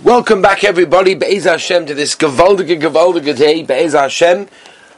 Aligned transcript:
Welcome 0.00 0.40
back, 0.40 0.64
everybody, 0.64 1.14
Be'ez 1.14 1.44
Hashem, 1.44 1.84
to 1.84 1.92
this 1.92 2.16
gewaldige, 2.16 2.80
gewaldige 2.80 3.36
day, 3.36 3.62
Be'ez 3.62 3.92
Hashem, 3.92 4.48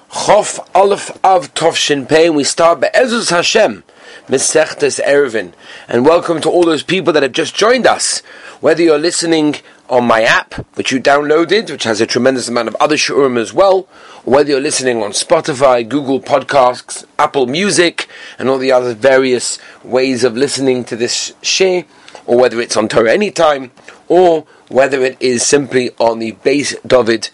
Chof 0.08 0.64
Aleph 0.72 1.10
Av 1.24 1.52
Tov 1.52 1.74
Shin 1.74 2.06
Pei, 2.06 2.30
we 2.30 2.44
start 2.44 2.80
Be'ezus 2.80 3.30
Hashem, 3.30 3.82
Mesechtes 4.28 5.02
Eruvin. 5.04 5.52
And 5.88 6.06
welcome 6.06 6.40
to 6.42 6.48
all 6.48 6.62
those 6.62 6.84
people 6.84 7.12
that 7.12 7.24
have 7.24 7.32
just 7.32 7.56
joined 7.56 7.88
us, 7.88 8.20
whether 8.60 8.84
you're 8.84 8.96
listening 8.96 9.56
on 9.90 10.06
my 10.06 10.22
app, 10.22 10.54
which 10.76 10.92
you 10.92 11.00
downloaded, 11.00 11.72
which 11.72 11.82
has 11.82 12.00
a 12.00 12.06
tremendous 12.06 12.48
amount 12.48 12.68
of 12.68 12.76
other 12.76 12.96
shurim 12.96 13.36
as 13.36 13.52
well, 13.52 13.88
or 14.24 14.34
whether 14.34 14.50
you're 14.50 14.60
listening 14.60 15.02
on 15.02 15.10
Spotify, 15.10 15.86
Google 15.86 16.20
Podcasts, 16.20 17.04
Apple 17.18 17.46
Music, 17.46 18.06
and 18.38 18.48
all 18.48 18.58
the 18.58 18.72
other 18.72 18.94
various 18.94 19.58
ways 19.82 20.22
of 20.22 20.36
listening 20.36 20.84
to 20.84 20.94
this 20.94 21.34
share, 21.42 21.84
or 22.26 22.38
whether 22.38 22.60
it's 22.60 22.76
on 22.76 22.86
Torah 22.88 23.12
Anytime, 23.12 23.72
or 24.06 24.46
whether 24.68 25.02
it 25.02 25.16
is 25.20 25.44
simply 25.44 25.90
on 25.98 26.18
the 26.18 26.32
Beis 26.32 26.76
David 26.86 27.30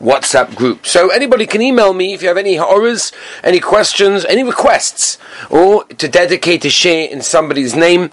WhatsApp 0.00 0.54
group. 0.54 0.86
So 0.86 1.08
anybody 1.08 1.46
can 1.46 1.62
email 1.62 1.94
me 1.94 2.12
if 2.12 2.22
you 2.22 2.28
have 2.28 2.36
any 2.36 2.56
horrors, 2.56 3.12
any 3.42 3.60
questions, 3.60 4.24
any 4.26 4.42
requests, 4.42 5.18
or 5.50 5.84
to 5.84 6.08
dedicate 6.08 6.64
a 6.64 6.70
share 6.70 7.08
in 7.08 7.22
somebody's 7.22 7.74
name 7.74 8.10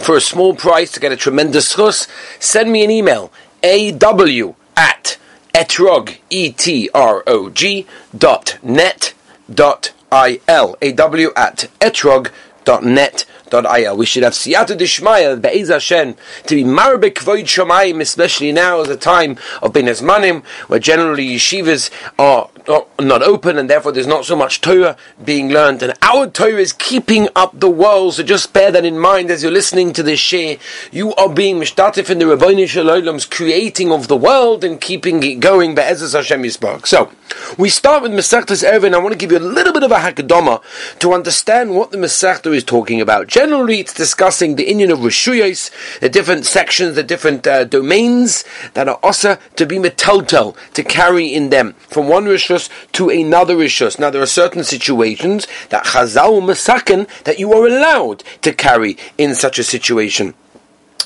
for 0.00 0.16
a 0.16 0.20
small 0.20 0.54
price 0.54 0.90
to 0.92 1.00
get 1.00 1.12
a 1.12 1.16
tremendous 1.16 1.74
chus, 1.74 2.08
send 2.38 2.70
me 2.70 2.84
an 2.84 2.90
email, 2.90 3.32
aw 3.62 4.54
at 4.76 5.18
etrog, 5.54 6.16
E-T-R-O-G, 6.28 7.86
dot 8.16 8.58
net, 8.62 9.14
dot 9.52 9.92
I-L, 10.12 10.76
aw 10.82 11.32
at 11.36 11.68
etrog, 11.80 12.30
dot 12.64 12.84
net, 12.84 13.24
we 13.52 14.06
should 14.06 14.22
have 14.22 14.32
siyata 14.32 14.76
dishmaya 14.76 15.40
be'ez 15.40 15.68
Hashem 15.68 16.16
to 16.46 16.54
be 16.54 16.64
marbe 16.64 17.10
kvoid 17.12 17.44
shomayim, 17.44 18.00
especially 18.00 18.52
now 18.52 18.80
as 18.80 18.88
a 18.88 18.96
time 18.96 19.36
of 19.62 19.72
ben 19.72 19.84
manim, 19.84 20.44
where 20.68 20.80
generally 20.80 21.28
yeshivas 21.36 21.90
are 22.18 22.48
not 22.66 23.22
open 23.22 23.58
and 23.58 23.70
therefore 23.70 23.92
there's 23.92 24.06
not 24.06 24.24
so 24.24 24.34
much 24.34 24.60
Torah 24.60 24.96
being 25.24 25.50
learned. 25.50 25.82
And 25.82 25.94
our 26.02 26.26
Torah 26.26 26.54
is 26.54 26.72
keeping 26.72 27.28
up 27.36 27.58
the 27.58 27.70
world. 27.70 28.14
So 28.14 28.22
just 28.22 28.52
bear 28.52 28.72
that 28.72 28.84
in 28.84 28.98
mind 28.98 29.30
as 29.30 29.42
you're 29.42 29.52
listening 29.52 29.92
to 29.94 30.02
this 30.02 30.20
share. 30.20 30.56
You 30.90 31.14
are 31.14 31.28
being 31.28 31.56
mishtatif 31.56 32.10
in 32.10 32.18
the 32.18 32.24
Rabbeinu 32.24 32.64
Shalom's 32.64 33.24
creating 33.24 33.92
of 33.92 34.08
the 34.08 34.16
world 34.16 34.64
and 34.64 34.80
keeping 34.80 35.22
it 35.22 35.40
going. 35.40 35.74
Be'ezus 35.74 36.14
Hashem 36.14 36.42
Yisbark. 36.42 36.86
So 36.86 37.12
we 37.56 37.68
start 37.68 38.02
with 38.02 38.12
Masechtas 38.12 38.64
Eruvin. 38.68 38.94
I 38.94 38.98
want 38.98 39.12
to 39.12 39.18
give 39.18 39.32
you 39.32 39.38
a 39.38 39.40
little 39.40 39.72
bit 39.72 39.82
of 39.82 39.92
a 39.92 39.96
hakadama 39.96 40.62
to 40.98 41.12
understand 41.12 41.74
what 41.74 41.90
the 41.90 41.98
Masechta 41.98 42.54
is 42.54 42.64
talking 42.64 43.00
about. 43.00 43.28
Generally, 43.36 43.80
it's 43.80 43.92
discussing 43.92 44.56
the 44.56 44.64
Indian 44.64 44.90
of 44.90 45.00
Rishuyos, 45.00 45.70
the 46.00 46.08
different 46.08 46.46
sections, 46.46 46.94
the 46.94 47.02
different 47.02 47.46
uh, 47.46 47.64
domains 47.64 48.44
that 48.72 48.88
are 48.88 48.98
also 49.02 49.36
to 49.56 49.66
be 49.66 49.76
meteltel, 49.76 50.56
to 50.72 50.82
carry 50.82 51.26
in 51.26 51.50
them 51.50 51.74
from 51.90 52.08
one 52.08 52.24
Rishus 52.24 52.46
rishus 52.46 52.92
to 52.92 53.10
another 53.10 53.56
rishus. 53.56 53.98
Now 53.98 54.10
there 54.10 54.22
are 54.22 54.26
certain 54.26 54.64
situations 54.64 55.46
that 55.70 55.86
chazal 55.86 56.40
masakin 56.42 57.08
that 57.24 57.38
you 57.38 57.52
are 57.52 57.66
allowed 57.66 58.22
to 58.42 58.52
carry 58.52 58.96
in 59.18 59.34
such 59.34 59.58
a 59.58 59.64
situation. 59.64 60.34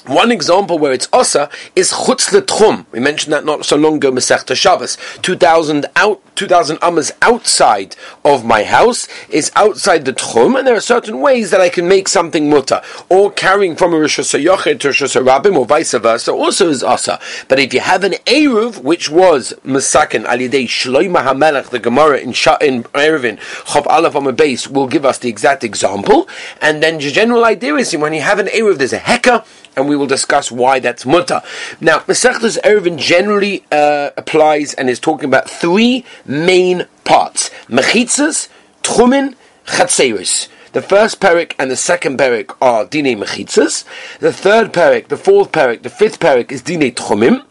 One 0.07 0.33
example 0.33 0.79
where 0.79 0.93
it's 0.93 1.09
osa 1.13 1.51
is 1.77 1.93
chutz 1.93 2.31
letchum. 2.31 2.87
We 2.91 3.01
mentioned 3.01 3.35
that 3.35 3.45
not 3.45 3.67
so 3.67 3.77
long 3.77 3.97
ago, 3.97 4.11
Masechta 4.11 4.57
Shabbos. 4.57 4.97
Two 5.21 5.37
thousand 5.37 5.87
out, 5.95 6.23
two 6.35 6.47
thousand 6.49 6.79
amas 6.81 7.13
outside 7.21 7.97
of 8.25 8.43
my 8.43 8.65
house 8.65 9.07
is 9.29 9.53
outside 9.55 10.07
the 10.07 10.15
tchum, 10.15 10.59
and 10.59 10.67
there 10.67 10.75
are 10.75 10.81
certain 10.81 11.21
ways 11.21 11.51
that 11.51 11.61
I 11.61 11.69
can 11.69 11.87
make 11.87 12.09
something 12.09 12.49
muta, 12.49 12.83
or 13.11 13.31
carrying 13.31 13.77
from 13.77 13.93
a 13.93 13.99
rishus 13.99 14.33
yochid 14.43 14.81
to 14.81 14.89
a 14.89 14.91
rishus 14.91 15.23
rabbim, 15.23 15.55
or 15.55 15.67
vice 15.67 15.93
versa, 15.93 16.33
also 16.33 16.71
is 16.71 16.83
osa. 16.83 17.21
But 17.47 17.61
if 17.61 17.75
you 17.75 17.81
have 17.81 18.03
an 18.03 18.15
eruv, 18.25 18.83
which 18.83 19.11
was 19.11 19.53
masakin 19.67 20.25
alidei 20.25 20.65
shloima 20.65 21.25
hamelech, 21.25 21.69
the 21.69 21.79
Gemara 21.79 22.19
in 22.19 22.33
Sha, 22.33 22.57
in 22.63 22.85
Eruvin 22.85 23.39
Chav 23.39 23.87
Aleph 23.87 24.17
on 24.17 24.25
the 24.25 24.33
base 24.33 24.67
will 24.67 24.89
give 24.89 25.05
us 25.05 25.19
the 25.19 25.29
exact 25.29 25.63
example, 25.63 26.27
and 26.63 26.83
then 26.83 26.97
the 26.97 27.11
general 27.11 27.45
idea 27.45 27.75
is 27.75 27.95
when 27.95 28.15
you 28.15 28.23
have 28.23 28.39
an 28.39 28.47
eruv, 28.47 28.79
there's 28.79 28.95
a 28.95 28.99
heka 28.99 29.45
and 29.81 29.89
we 29.89 29.97
will 29.97 30.07
discuss 30.07 30.53
why 30.53 30.79
that's 30.79 31.05
mutter. 31.05 31.43
Now, 31.81 32.01
Masechtas 32.01 32.59
Eruvin 32.61 32.99
generally 32.99 33.65
uh, 33.73 34.11
applies 34.17 34.75
and 34.75 34.89
is 34.89 35.01
talking 35.01 35.29
about 35.29 35.49
three 35.49 36.05
main 36.25 36.87
parts: 37.05 37.51
mechitzas, 37.69 38.49
tchumin, 38.83 39.35
chatzeris. 39.67 40.49
The 40.73 40.83
first 40.83 41.21
parak 41.21 41.55
and 41.59 41.69
the 41.69 41.77
second 41.77 42.17
parak 42.19 42.57
are 42.61 42.85
dine 42.85 43.19
mechitzas. 43.19 43.85
The 44.21 44.33
third 44.33 44.73
parak, 44.73 45.09
the 45.09 45.17
fourth 45.17 45.51
parak, 45.51 45.83
the 45.83 45.91
fifth 45.91 46.21
parak 46.21 46.53
is 46.53 46.63
dine 46.63 46.93
tchumim, 46.93 47.45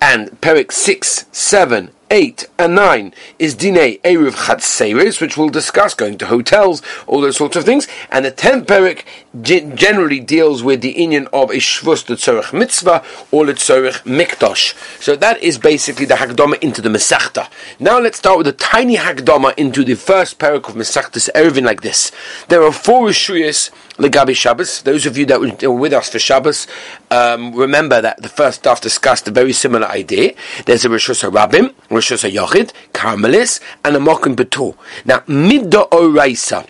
and 0.00 0.38
parak 0.42 0.72
six, 0.72 1.24
seven, 1.32 1.90
8 2.10 2.48
and 2.58 2.74
9 2.74 3.12
is 3.38 3.54
Dine 3.54 3.98
Eruv 4.04 4.46
Chatseris, 4.46 5.20
which 5.20 5.36
we'll 5.36 5.48
discuss, 5.48 5.94
going 5.94 6.18
to 6.18 6.26
hotels, 6.26 6.82
all 7.06 7.20
those 7.20 7.36
sorts 7.36 7.56
of 7.56 7.64
things. 7.64 7.88
And 8.10 8.24
the 8.24 8.30
10th 8.30 8.66
Perik 8.66 9.04
generally 9.42 10.20
deals 10.20 10.62
with 10.62 10.82
the 10.82 10.92
union 10.92 11.26
of 11.32 11.50
a 11.50 11.54
Shvus 11.54 12.04
Tzorech 12.04 12.52
Mitzvah 12.52 13.02
or 13.32 13.46
Tzorech 13.46 14.02
Mikdosh. 14.04 14.74
So 15.02 15.16
that 15.16 15.42
is 15.42 15.58
basically 15.58 16.06
the 16.06 16.14
Hagdama 16.14 16.62
into 16.62 16.80
the 16.80 16.88
Masechta. 16.88 17.48
Now 17.80 17.98
let's 17.98 18.18
start 18.18 18.38
with 18.38 18.46
a 18.46 18.52
tiny 18.52 18.96
Hagdama 18.96 19.54
into 19.56 19.84
the 19.84 19.94
first 19.94 20.38
Perik 20.38 20.68
of 20.68 20.74
Masechtas 20.74 21.28
Eruvin 21.34 21.64
like 21.64 21.82
this. 21.82 22.12
There 22.48 22.62
are 22.62 22.72
four 22.72 23.08
Rishuyas 23.08 23.70
Legabi 23.98 24.34
Shabbos. 24.34 24.82
Those 24.82 25.06
of 25.06 25.16
you 25.16 25.26
that 25.26 25.40
were 25.40 25.72
with 25.72 25.92
us 25.92 26.10
for 26.10 26.18
Shabbos 26.18 26.66
um, 27.10 27.54
remember 27.54 28.00
that 28.00 28.22
the 28.22 28.28
first 28.28 28.62
daf 28.62 28.80
discussed 28.80 29.26
a 29.28 29.30
very 29.30 29.52
similar 29.52 29.86
idea. 29.86 30.34
There's 30.66 30.84
a 30.84 30.90
Rosh 30.90 31.10
Hashanah 31.10 31.74
Rosh 31.90 32.12
Hashanah 32.12 32.72
Carmelis, 32.92 33.60
and 33.84 33.96
a 33.96 33.98
Mokim 33.98 34.36
Betur. 34.36 34.76
Now, 35.04 35.20
Midda 35.20 35.88
Oraisa. 35.90 36.66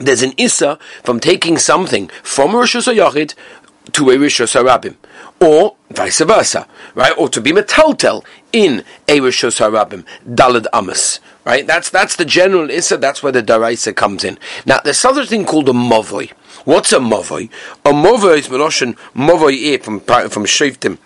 There's 0.00 0.22
an 0.22 0.32
Issa 0.36 0.78
from 1.02 1.18
taking 1.18 1.58
something 1.58 2.08
from 2.22 2.54
Rosh 2.54 2.76
Hashanah 2.76 3.34
to 3.92 4.08
Rosh 4.08 4.40
Hashanah 4.40 4.96
or 5.40 5.76
vice 5.90 6.20
versa, 6.20 6.66
right? 6.94 7.16
Or 7.16 7.28
to 7.28 7.40
be 7.40 7.52
metaltel 7.52 8.24
in 8.52 8.84
Rosh 9.08 9.44
Hashanah 9.44 10.04
Dalad 10.26 10.66
Amos. 10.74 11.20
Right? 11.44 11.66
That's 11.66 11.88
that's 11.88 12.16
the 12.16 12.26
general 12.26 12.68
issa. 12.70 12.98
That's 12.98 13.22
where 13.22 13.32
the 13.32 13.42
daraisa 13.42 13.96
comes 13.96 14.22
in. 14.22 14.38
Now, 14.66 14.80
there's 14.84 15.02
another 15.02 15.24
thing 15.24 15.46
called 15.46 15.68
a 15.70 15.72
mavoi. 15.72 16.30
What's 16.66 16.92
a 16.92 16.98
mavoi? 16.98 17.50
A 17.86 17.90
mavoi 17.90 18.38
is 18.38 18.48
meloshin 18.48 18.98
mavoi 19.14 19.82
from 19.82 20.00
from 20.00 20.44
shoftim. 20.44 20.98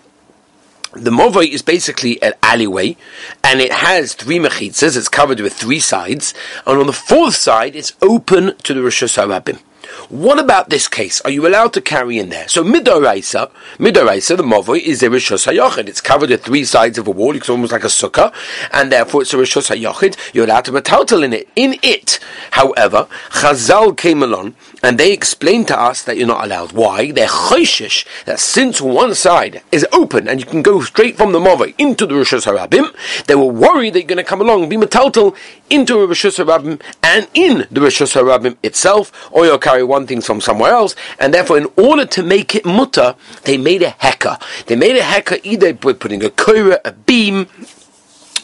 The 0.91 1.11
mavoi 1.11 1.47
is 1.47 1.61
basically 1.61 2.21
an 2.21 2.33
alleyway, 2.43 2.97
and 3.43 3.61
it 3.61 3.71
has 3.71 4.13
three 4.13 4.37
mechitzas. 4.37 4.97
It's 4.97 5.07
covered 5.07 5.39
with 5.39 5.53
three 5.53 5.79
sides, 5.79 6.33
and 6.67 6.77
on 6.77 6.87
the 6.87 6.93
fourth 6.93 7.35
side, 7.35 7.75
it's 7.75 7.93
open 8.01 8.57
to 8.57 8.73
the 8.73 8.83
Rosh 8.83 9.01
Hashanah. 9.01 9.61
What 10.09 10.39
about 10.39 10.69
this 10.69 10.87
case? 10.87 11.21
Are 11.21 11.31
you 11.31 11.47
allowed 11.47 11.73
to 11.73 11.81
carry 11.81 12.19
in 12.19 12.29
there? 12.29 12.47
So 12.47 12.63
midoraisa, 12.63 13.51
midoraisa, 13.77 14.37
the 14.37 14.43
movoi 14.43 14.81
is 14.81 15.03
a 15.03 15.07
rishos 15.07 15.47
hayochid. 15.51 15.87
It's 15.87 16.01
covered 16.01 16.31
at 16.31 16.41
three 16.41 16.65
sides 16.65 16.97
of 16.97 17.07
a 17.07 17.11
wall. 17.11 17.35
It's 17.35 17.49
almost 17.49 17.71
like 17.71 17.83
a 17.83 17.87
sukkah, 17.87 18.33
and 18.71 18.91
therefore 18.91 19.21
it's 19.21 19.33
a 19.33 19.37
rishos 19.37 19.75
hayochid. 19.75 20.17
You're 20.33 20.45
allowed 20.45 20.65
to 20.65 20.71
metaltal 20.71 21.23
in 21.23 21.33
it. 21.33 21.47
In 21.55 21.77
it, 21.81 22.19
however, 22.51 23.07
Chazal 23.29 23.97
came 23.97 24.23
along 24.23 24.55
and 24.81 24.97
they 24.97 25.13
explained 25.13 25.67
to 25.69 25.79
us 25.79 26.03
that 26.03 26.17
you're 26.17 26.27
not 26.27 26.43
allowed. 26.43 26.73
Why? 26.73 27.11
They're 27.11 27.27
choishish 27.27 28.05
that 28.25 28.39
since 28.39 28.81
one 28.81 29.15
side 29.15 29.61
is 29.71 29.85
open 29.91 30.27
and 30.27 30.39
you 30.39 30.45
can 30.45 30.61
go 30.61 30.81
straight 30.81 31.17
from 31.17 31.31
the 31.31 31.39
movoi 31.39 31.73
into 31.77 32.05
the 32.05 32.15
rishos 32.15 32.45
harabim, 32.45 32.93
they 33.27 33.35
were 33.35 33.45
worried 33.45 33.93
that 33.93 34.01
you're 34.01 34.07
going 34.07 34.17
to 34.17 34.23
come 34.23 34.41
along 34.41 34.61
and 34.61 34.69
be 34.69 34.77
metaltal 34.77 35.35
into 35.69 35.99
a 36.01 36.07
rishos 36.07 36.43
harabim 36.43 36.81
and 37.01 37.27
in 37.33 37.59
the 37.71 37.79
rishos 37.79 38.13
harabim 38.13 38.57
itself, 38.63 39.29
or 39.31 39.45
you'll 39.45 39.57
carry 39.57 39.82
one 39.85 40.07
thing 40.07 40.21
from 40.21 40.41
somewhere 40.41 40.71
else, 40.71 40.95
and 41.19 41.33
therefore, 41.33 41.57
in 41.57 41.67
order 41.77 42.05
to 42.05 42.23
make 42.23 42.55
it 42.55 42.65
mutter, 42.65 43.15
they 43.43 43.57
made 43.57 43.81
a 43.81 43.91
hacker. 43.99 44.37
They 44.67 44.75
made 44.75 44.95
a 44.95 45.01
heka 45.01 45.39
either 45.43 45.73
by 45.73 45.93
putting 45.93 46.23
a 46.23 46.29
koira, 46.29 46.79
a 46.85 46.91
beam, 46.91 47.47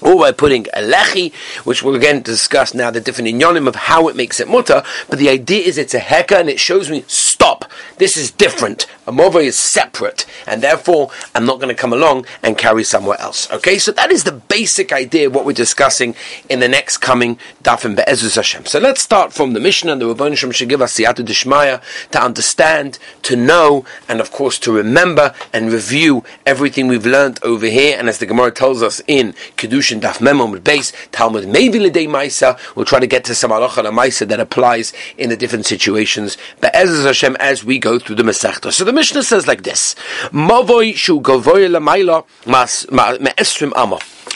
or 0.01 0.17
by 0.17 0.31
putting 0.31 0.65
a 0.73 0.81
lechi, 0.81 1.33
which 1.65 1.83
we'll 1.83 1.95
again 1.95 2.21
discuss 2.21 2.73
now 2.73 2.91
the 2.91 3.01
different 3.01 3.29
inyonim 3.29 3.67
of 3.67 3.75
how 3.75 4.07
it 4.07 4.15
makes 4.15 4.39
it 4.39 4.47
mutter, 4.47 4.83
but 5.09 5.19
the 5.19 5.29
idea 5.29 5.63
is 5.63 5.77
it's 5.77 5.93
a 5.93 5.99
heka 5.99 6.39
and 6.39 6.49
it 6.49 6.59
shows 6.59 6.89
me, 6.89 7.03
stop, 7.07 7.65
this 7.97 8.17
is 8.17 8.31
different. 8.31 8.87
A 9.07 9.11
mova 9.11 9.43
is 9.43 9.57
separate, 9.57 10.25
and 10.45 10.61
therefore 10.61 11.09
I'm 11.33 11.45
not 11.45 11.59
going 11.59 11.73
to 11.73 11.81
come 11.81 11.93
along 11.93 12.25
and 12.43 12.57
carry 12.57 12.83
somewhere 12.83 13.19
else. 13.19 13.49
Okay, 13.51 13.77
so 13.77 13.91
that 13.91 14.11
is 14.11 14.23
the 14.23 14.31
basic 14.31 14.93
idea 14.93 15.27
of 15.27 15.35
what 15.35 15.45
we're 15.45 15.53
discussing 15.53 16.15
in 16.47 16.59
the 16.59 16.67
next 16.67 16.97
coming 16.97 17.37
Dafim 17.63 17.95
Be'ezus 17.95 18.35
Hashem. 18.35 18.65
So 18.65 18.79
let's 18.79 19.01
start 19.01 19.33
from 19.33 19.53
the 19.53 19.59
Mishnah 19.59 19.93
and 19.93 20.01
the 20.01 20.13
Rabban 20.13 20.35
should 20.35 20.69
give 20.69 20.81
us 20.81 20.97
Siyatu 20.97 21.25
Dishmaya 21.25 21.81
to 22.11 22.21
understand, 22.21 22.99
to 23.23 23.35
know, 23.35 23.85
and 24.07 24.21
of 24.21 24.31
course 24.31 24.59
to 24.59 24.71
remember 24.71 25.33
and 25.51 25.71
review 25.71 26.23
everything 26.45 26.87
we've 26.87 27.05
learned 27.05 27.39
over 27.43 27.65
here, 27.65 27.97
and 27.97 28.07
as 28.07 28.19
the 28.19 28.25
Gemara 28.25 28.51
tells 28.51 28.83
us 28.83 29.01
in 29.07 29.33
Kedusha 29.57 29.88
Kiddushin 29.89 30.01
Daf 30.01 30.21
Memon 30.21 30.59
base 30.59 30.91
Talmud 31.11 31.47
maybe 31.47 31.79
Lidei 31.79 32.07
Maisa. 32.07 32.57
We'll 32.75 32.85
try 32.85 32.99
to 32.99 33.07
get 33.07 33.23
to 33.25 33.35
some 33.35 33.51
halacha 33.51 33.85
Maisa 33.91 34.27
that 34.27 34.39
applies 34.39 34.93
in 35.17 35.29
the 35.29 35.37
different 35.37 35.65
situations. 35.65 36.37
But 36.61 36.75
as 36.75 37.03
Hashem, 37.03 37.35
as 37.39 37.63
we 37.63 37.79
go 37.79 37.99
through 37.99 38.15
the 38.17 38.23
Masechta. 38.23 38.71
So 38.71 38.83
the 38.83 38.93
Mishnah 38.93 39.23
says 39.23 39.47
like 39.47 39.63
this: 39.63 39.95
Mavoi 40.31 40.95
shu 40.95 41.21
gavoy 41.21 41.69
lamaila 41.69 42.25
mas 42.45 42.85
me'esrim. 42.91 43.73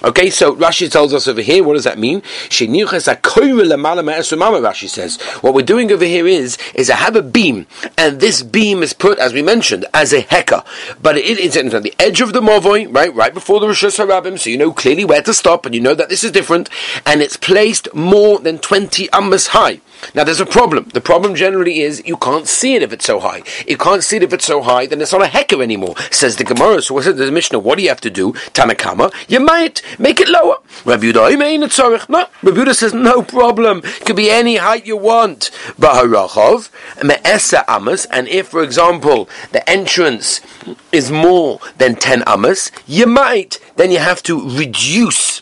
Okay, 0.06 0.30
so 0.30 0.54
Rashi 0.56 0.92
tells 0.92 1.14
us 1.14 1.30
over 1.30 1.42
here, 1.42 1.64
what 1.64 1.76
does 1.76 1.86
that 1.86 1.98
mean? 1.98 2.22
Rashi 4.60 4.90
says, 4.90 5.22
what 5.42 5.54
we're 5.54 5.62
doing 5.62 5.90
over 5.94 6.04
here 6.04 6.28
is, 6.28 6.58
is 6.76 6.90
I 6.90 6.98
have 6.98 7.16
a 7.16 7.22
beam, 7.22 7.68
and 7.98 8.20
this 8.20 8.44
beam 8.44 8.84
is 8.84 8.92
put, 8.92 9.18
as 9.18 9.32
we 9.32 9.42
mentioned, 9.42 9.86
as 9.94 10.12
a 10.12 10.24
heka, 10.24 10.66
but 11.02 11.18
it 11.18 11.40
is 11.40 11.56
on 11.56 11.84
the 11.84 11.94
edge 12.00 12.20
of 12.20 12.34
the 12.34 12.42
movoi, 12.42 12.94
right, 12.94 13.16
right 13.16 13.34
before 13.34 13.62
the 13.62 13.68
Rosh 13.68 13.86
Hashanah, 13.86 14.40
so 14.40 14.50
you 14.50 14.58
know 14.58 14.74
clearly 14.74 15.06
where 15.06 15.22
to 15.22 15.34
stop, 15.34 15.66
and 15.66 15.74
you 15.74 15.80
know 15.80 15.96
that 15.96 16.10
this 16.10 16.26
is 16.26 16.32
different, 16.32 16.70
and 17.06 17.22
it's 17.22 17.38
placed 17.38 17.88
more 17.96 18.40
than 18.40 18.58
20 18.60 19.10
ammas 19.14 19.48
high. 19.48 19.80
Now 20.14 20.24
there's 20.24 20.40
a 20.40 20.46
problem. 20.46 20.90
The 20.94 21.02
problem 21.02 21.36
generally 21.36 21.82
is 21.82 22.02
you 22.06 22.18
can't 22.18 22.48
see 22.48 22.76
it 22.76 22.84
if 22.84 22.94
it's 22.94 23.06
so 23.06 23.20
high. 23.20 23.44
You 23.68 23.78
can't 23.78 24.04
see 24.04 24.18
it 24.18 24.24
if 24.24 24.34
it's 24.34 24.46
so 24.46 24.62
high, 24.62 24.86
then 24.86 25.02
it's 25.02 25.12
not 25.12 25.22
a 25.22 25.28
hecker 25.28 25.62
anymore. 25.62 25.96
Says 26.12 26.36
the 26.36 26.44
Gemara. 26.44 26.82
So 26.82 27.00
says 27.02 27.18
the 27.18 27.32
Mishnah? 27.32 27.60
What 27.60 27.78
do 27.78 27.84
you 27.84 27.90
have 27.90 28.02
to 28.02 28.10
do? 28.10 28.34
Tanakama. 28.54 29.14
You 29.28 29.40
might 29.40 29.82
make 30.00 30.20
it 30.20 30.30
lower. 30.30 30.58
Rabbi 30.86 31.12
Yehuda, 31.12 32.10
no. 32.10 32.28
Rabbi 32.42 32.58
Yehuda 32.58 32.76
says 32.76 32.94
no 32.94 33.22
problem. 33.22 33.82
It 33.84 34.06
could 34.06 34.16
be 34.16 34.30
any 34.30 34.58
height 34.58 34.86
you 34.86 34.98
want. 34.98 35.52
Baharachov 35.80 36.70
me'esa 37.04 37.64
amas, 37.72 38.06
and 38.06 38.28
if, 38.28 38.48
for 38.48 38.64
example, 38.64 39.30
the 39.52 39.68
entrance 39.70 40.42
is 40.92 41.12
more 41.12 41.60
than 41.78 41.96
ten 41.96 42.24
amas, 42.28 42.72
you 42.88 43.06
might. 43.06 43.60
Then 43.76 43.92
you 43.92 44.00
have 44.00 44.24
to 44.24 44.50
reduce 44.58 45.42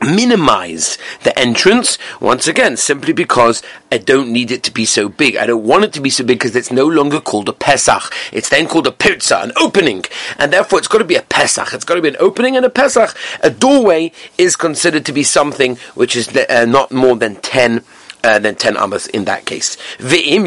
minimize 0.00 0.98
the 1.22 1.38
entrance 1.38 1.98
once 2.20 2.46
again 2.46 2.76
simply 2.76 3.12
because 3.12 3.62
I 3.92 3.98
don't 3.98 4.32
need 4.32 4.50
it 4.50 4.62
to 4.64 4.70
be 4.70 4.84
so 4.84 5.08
big. 5.08 5.36
I 5.36 5.46
don't 5.46 5.64
want 5.64 5.84
it 5.84 5.92
to 5.94 6.00
be 6.00 6.10
so 6.10 6.24
big 6.24 6.38
because 6.38 6.56
it's 6.56 6.72
no 6.72 6.86
longer 6.86 7.20
called 7.20 7.48
a 7.48 7.52
Pesach. 7.52 8.12
It's 8.32 8.48
then 8.48 8.66
called 8.66 8.86
a 8.86 8.92
Pirza, 8.92 9.38
an 9.40 9.52
opening. 9.56 10.04
And 10.38 10.52
therefore 10.52 10.78
it's 10.78 10.88
got 10.88 10.98
to 10.98 11.04
be 11.04 11.16
a 11.16 11.22
Pesach. 11.22 11.72
It's 11.72 11.84
got 11.84 11.96
to 11.96 12.02
be 12.02 12.08
an 12.08 12.16
opening 12.18 12.56
and 12.56 12.64
a 12.64 12.70
Pesach. 12.70 13.16
A 13.42 13.50
doorway 13.50 14.12
is 14.38 14.56
considered 14.56 15.04
to 15.06 15.12
be 15.12 15.22
something 15.22 15.76
which 15.94 16.16
is 16.16 16.34
uh, 16.34 16.64
not 16.66 16.90
more 16.92 17.16
than 17.16 17.36
10 17.36 17.84
uh, 18.24 18.38
than 18.38 18.54
10 18.54 18.76
amas 18.76 19.06
in 19.08 19.24
that 19.24 19.44
case. 19.46 19.76
V'im 19.98 20.46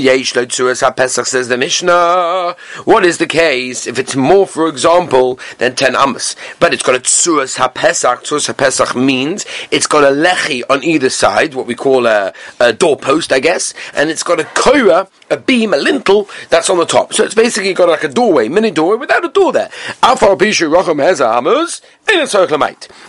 ha-pesach 0.82 1.26
says 1.26 1.48
the 1.48 1.58
Mishnah. 1.58 2.56
What 2.86 3.06
is 3.06 3.18
the 3.18 3.28
case 3.28 3.88
if 3.88 3.98
it's 4.00 4.16
more, 4.16 4.48
for 4.48 4.68
example, 4.68 5.40
than 5.58 5.76
10 5.76 5.96
amas? 5.96 6.36
But 6.60 6.74
it's 6.74 6.84
got 6.84 6.96
a 6.96 7.00
tzuras 7.00 7.58
ha-pesach. 7.58 8.24
Tzuras 8.24 8.48
ha-pesach 8.48 8.96
means 8.96 9.46
it's 9.72 9.88
got 9.88 10.04
a 10.04 10.16
lechi 10.16 10.62
on 10.70 10.84
either 10.84 11.10
side, 11.10 11.54
what 11.54 11.68
we 11.68 11.76
call 11.76 12.06
a, 12.06 12.34
a 12.60 12.74
doorpost, 12.74 13.32
I 13.32 13.40
guess, 13.40 13.74
and 13.96 14.10
it's 14.10 14.24
got 14.24 14.40
a 14.40 14.44
koira, 14.44 15.10
a 15.30 15.38
beam, 15.38 15.74
a 15.74 15.78
lintel, 15.78 16.30
that's 16.50 16.70
on 16.70 16.78
the 16.78 16.86
top. 16.86 17.14
So 17.14 17.24
it's 17.24 17.36
basically 17.36 17.74
got 17.74 17.90
like 17.90 18.04
a 18.04 18.10
doorway, 18.10 18.48
mini 18.50 18.72
doorway 18.72 18.98
without 18.98 19.26
a 19.26 19.30
door 19.30 19.52
there. 19.52 19.70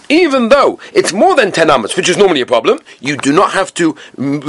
Even 0.08 0.49
though 0.49 0.78
it's 0.93 1.12
more 1.12 1.37
than 1.37 1.52
10 1.52 1.70
amas, 1.70 1.96
which 1.96 2.08
is 2.08 2.17
normally 2.17 2.40
a 2.40 2.46
problem, 2.46 2.78
you 3.00 3.17
do 3.17 3.32
not 3.32 3.52
have 3.52 3.72
to 3.75 3.96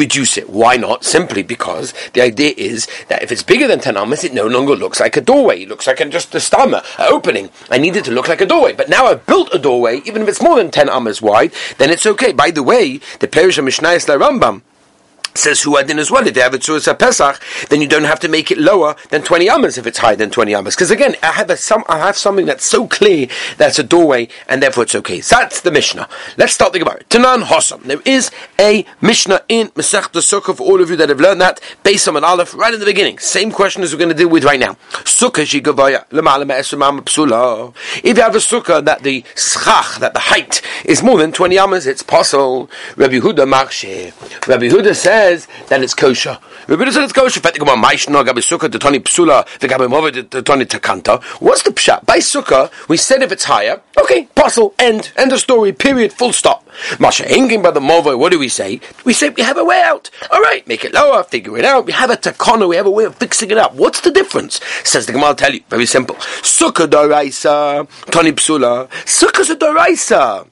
reduce 0.05 0.37
it. 0.37 0.47
Why 0.49 0.77
not? 0.77 1.03
Simply 1.03 1.41
because 1.41 1.91
the 2.13 2.21
idea 2.21 2.53
is 2.55 2.87
that 3.09 3.23
if 3.23 3.31
it's 3.31 3.41
bigger 3.41 3.67
than 3.67 3.79
10 3.79 3.97
amas, 3.97 4.23
it 4.23 4.35
no 4.35 4.45
longer 4.45 4.75
looks 4.75 4.99
like 4.99 5.17
a 5.17 5.21
doorway. 5.21 5.63
It 5.63 5.69
looks 5.69 5.87
like 5.87 5.99
a, 5.99 6.05
just 6.05 6.35
a 6.35 6.39
stammer, 6.39 6.83
an 6.99 7.11
opening. 7.11 7.49
I 7.71 7.79
need 7.79 7.95
it 7.95 8.05
to 8.05 8.11
look 8.11 8.27
like 8.27 8.39
a 8.39 8.45
doorway. 8.45 8.73
But 8.73 8.87
now 8.87 9.07
I've 9.07 9.25
built 9.25 9.49
a 9.51 9.57
doorway, 9.57 10.01
even 10.05 10.21
if 10.21 10.27
it's 10.29 10.43
more 10.43 10.57
than 10.57 10.69
10 10.69 10.89
amas 10.89 11.23
wide, 11.23 11.51
then 11.79 11.89
it's 11.89 12.05
okay. 12.05 12.31
By 12.33 12.51
the 12.51 12.61
way, 12.61 12.99
the 13.19 13.27
Perish 13.27 13.57
of 13.57 13.65
Mishnayis 13.65 14.05
Rambam, 14.05 14.61
says 15.37 15.61
Huadin 15.63 15.97
as 15.97 16.11
well. 16.11 16.25
If 16.27 16.35
you 16.35 16.41
have 16.41 16.53
a 16.53 16.57
Tzuras 16.57 16.97
Pesach, 16.97 17.41
then 17.69 17.81
you 17.81 17.87
don't 17.87 18.03
have 18.03 18.19
to 18.21 18.27
make 18.27 18.51
it 18.51 18.57
lower 18.57 18.95
than 19.09 19.21
20 19.23 19.49
amas 19.49 19.77
if 19.77 19.87
it's 19.87 19.99
higher 19.99 20.15
than 20.15 20.29
20 20.29 20.53
amas. 20.55 20.75
Because 20.75 20.91
again, 20.91 21.15
I 21.23 21.31
have, 21.31 21.49
a, 21.49 21.57
some, 21.57 21.83
I 21.87 21.99
have 21.99 22.17
something 22.17 22.45
that's 22.45 22.65
so 22.65 22.87
clear 22.87 23.27
that's 23.57 23.79
a 23.79 23.83
doorway, 23.83 24.27
and 24.47 24.61
therefore 24.61 24.83
it's 24.83 24.95
okay. 24.95 25.21
So 25.21 25.37
that's 25.37 25.61
the 25.61 25.71
Mishnah. 25.71 26.07
Let's 26.37 26.53
start 26.53 26.73
the 26.73 26.79
Gemara. 26.79 27.03
Tanan 27.05 27.43
Hossam. 27.43 27.83
There 27.83 28.01
is 28.05 28.31
a 28.59 28.85
Mishnah 29.01 29.41
in 29.47 29.67
Masech 29.69 30.11
Sukkah 30.25 30.55
for 30.55 30.63
all 30.63 30.81
of 30.81 30.89
you 30.89 30.95
that 30.97 31.09
have 31.09 31.19
learned 31.19 31.41
that, 31.41 31.59
based 31.83 32.07
on 32.07 32.15
an 32.17 32.23
Aleph, 32.23 32.55
right 32.55 32.73
in 32.73 32.79
the 32.79 32.85
beginning. 32.85 33.19
Same 33.19 33.51
question 33.51 33.83
as 33.83 33.93
we're 33.93 33.99
going 33.99 34.09
to 34.09 34.15
deal 34.15 34.29
with 34.29 34.43
right 34.43 34.59
now. 34.59 34.73
Sukkah. 35.03 35.45
If 38.03 38.17
you 38.17 38.23
have 38.23 38.35
a 38.35 38.39
Sukkah 38.39 38.85
that 38.85 39.03
the 39.03 39.23
schach, 39.35 39.99
that 39.99 40.13
the 40.13 40.19
height 40.19 40.61
is 40.83 41.03
more 41.03 41.17
than 41.17 41.31
20 41.31 41.57
amas, 41.57 41.85
it's 41.85 42.03
possible. 42.03 42.69
Rabbi 42.95 43.19
Huda 43.19 43.45
Marshe. 43.47 44.11
Rabbi 44.47 44.67
Huda 44.67 44.95
says, 44.95 45.24
says 45.25 45.47
that 45.69 45.81
it's 45.81 45.95
kosher. 45.95 46.37
Rabbi 46.67 46.85
says 46.85 46.97
it's 46.97 47.13
kosher. 47.13 47.41
What's 47.41 47.57
the 51.63 51.71
pshat? 51.71 52.05
By 52.05 52.19
sukkah, 52.19 52.89
we 52.89 52.97
said 52.97 53.23
if 53.23 53.31
it's 53.31 53.45
higher, 53.45 53.81
okay, 53.99 54.27
puzzle, 54.35 54.75
end, 54.77 55.11
end 55.17 55.31
of 55.33 55.39
story, 55.39 55.71
period, 55.73 56.13
full 56.13 56.31
stop. 56.31 56.67
Masha 56.99 57.27
hanging 57.27 57.63
by 57.63 57.71
the 57.71 57.79
mova, 57.79 58.15
what 58.17 58.31
do 58.31 58.37
we 58.37 58.49
say? 58.49 58.79
We 59.03 59.13
say 59.13 59.29
we 59.29 59.41
have 59.41 59.57
a 59.57 59.65
way 59.65 59.81
out. 59.81 60.11
All 60.31 60.41
right, 60.41 60.67
make 60.67 60.85
it 60.85 60.93
lower, 60.93 61.23
figure 61.23 61.57
it 61.57 61.65
out. 61.65 61.87
We 61.87 61.93
have 61.93 62.11
a 62.11 62.17
takana, 62.17 62.69
we 62.69 62.75
have 62.75 62.85
a 62.85 62.91
way 62.91 63.05
of 63.05 63.15
fixing 63.15 63.49
it 63.49 63.57
up. 63.57 63.73
What's 63.73 64.01
the 64.01 64.11
difference? 64.11 64.59
Says 64.83 65.07
the 65.07 65.13
Gemara, 65.13 65.33
tell 65.33 65.53
you, 65.53 65.61
very 65.69 65.87
simple. 65.87 66.15
Sukkah 66.55 66.85
doraisa, 66.85 67.87
tani 68.11 68.33
psula. 68.33 68.87
Sukkah's 69.05 69.49
a 69.49 69.55
doraisa 69.55 70.47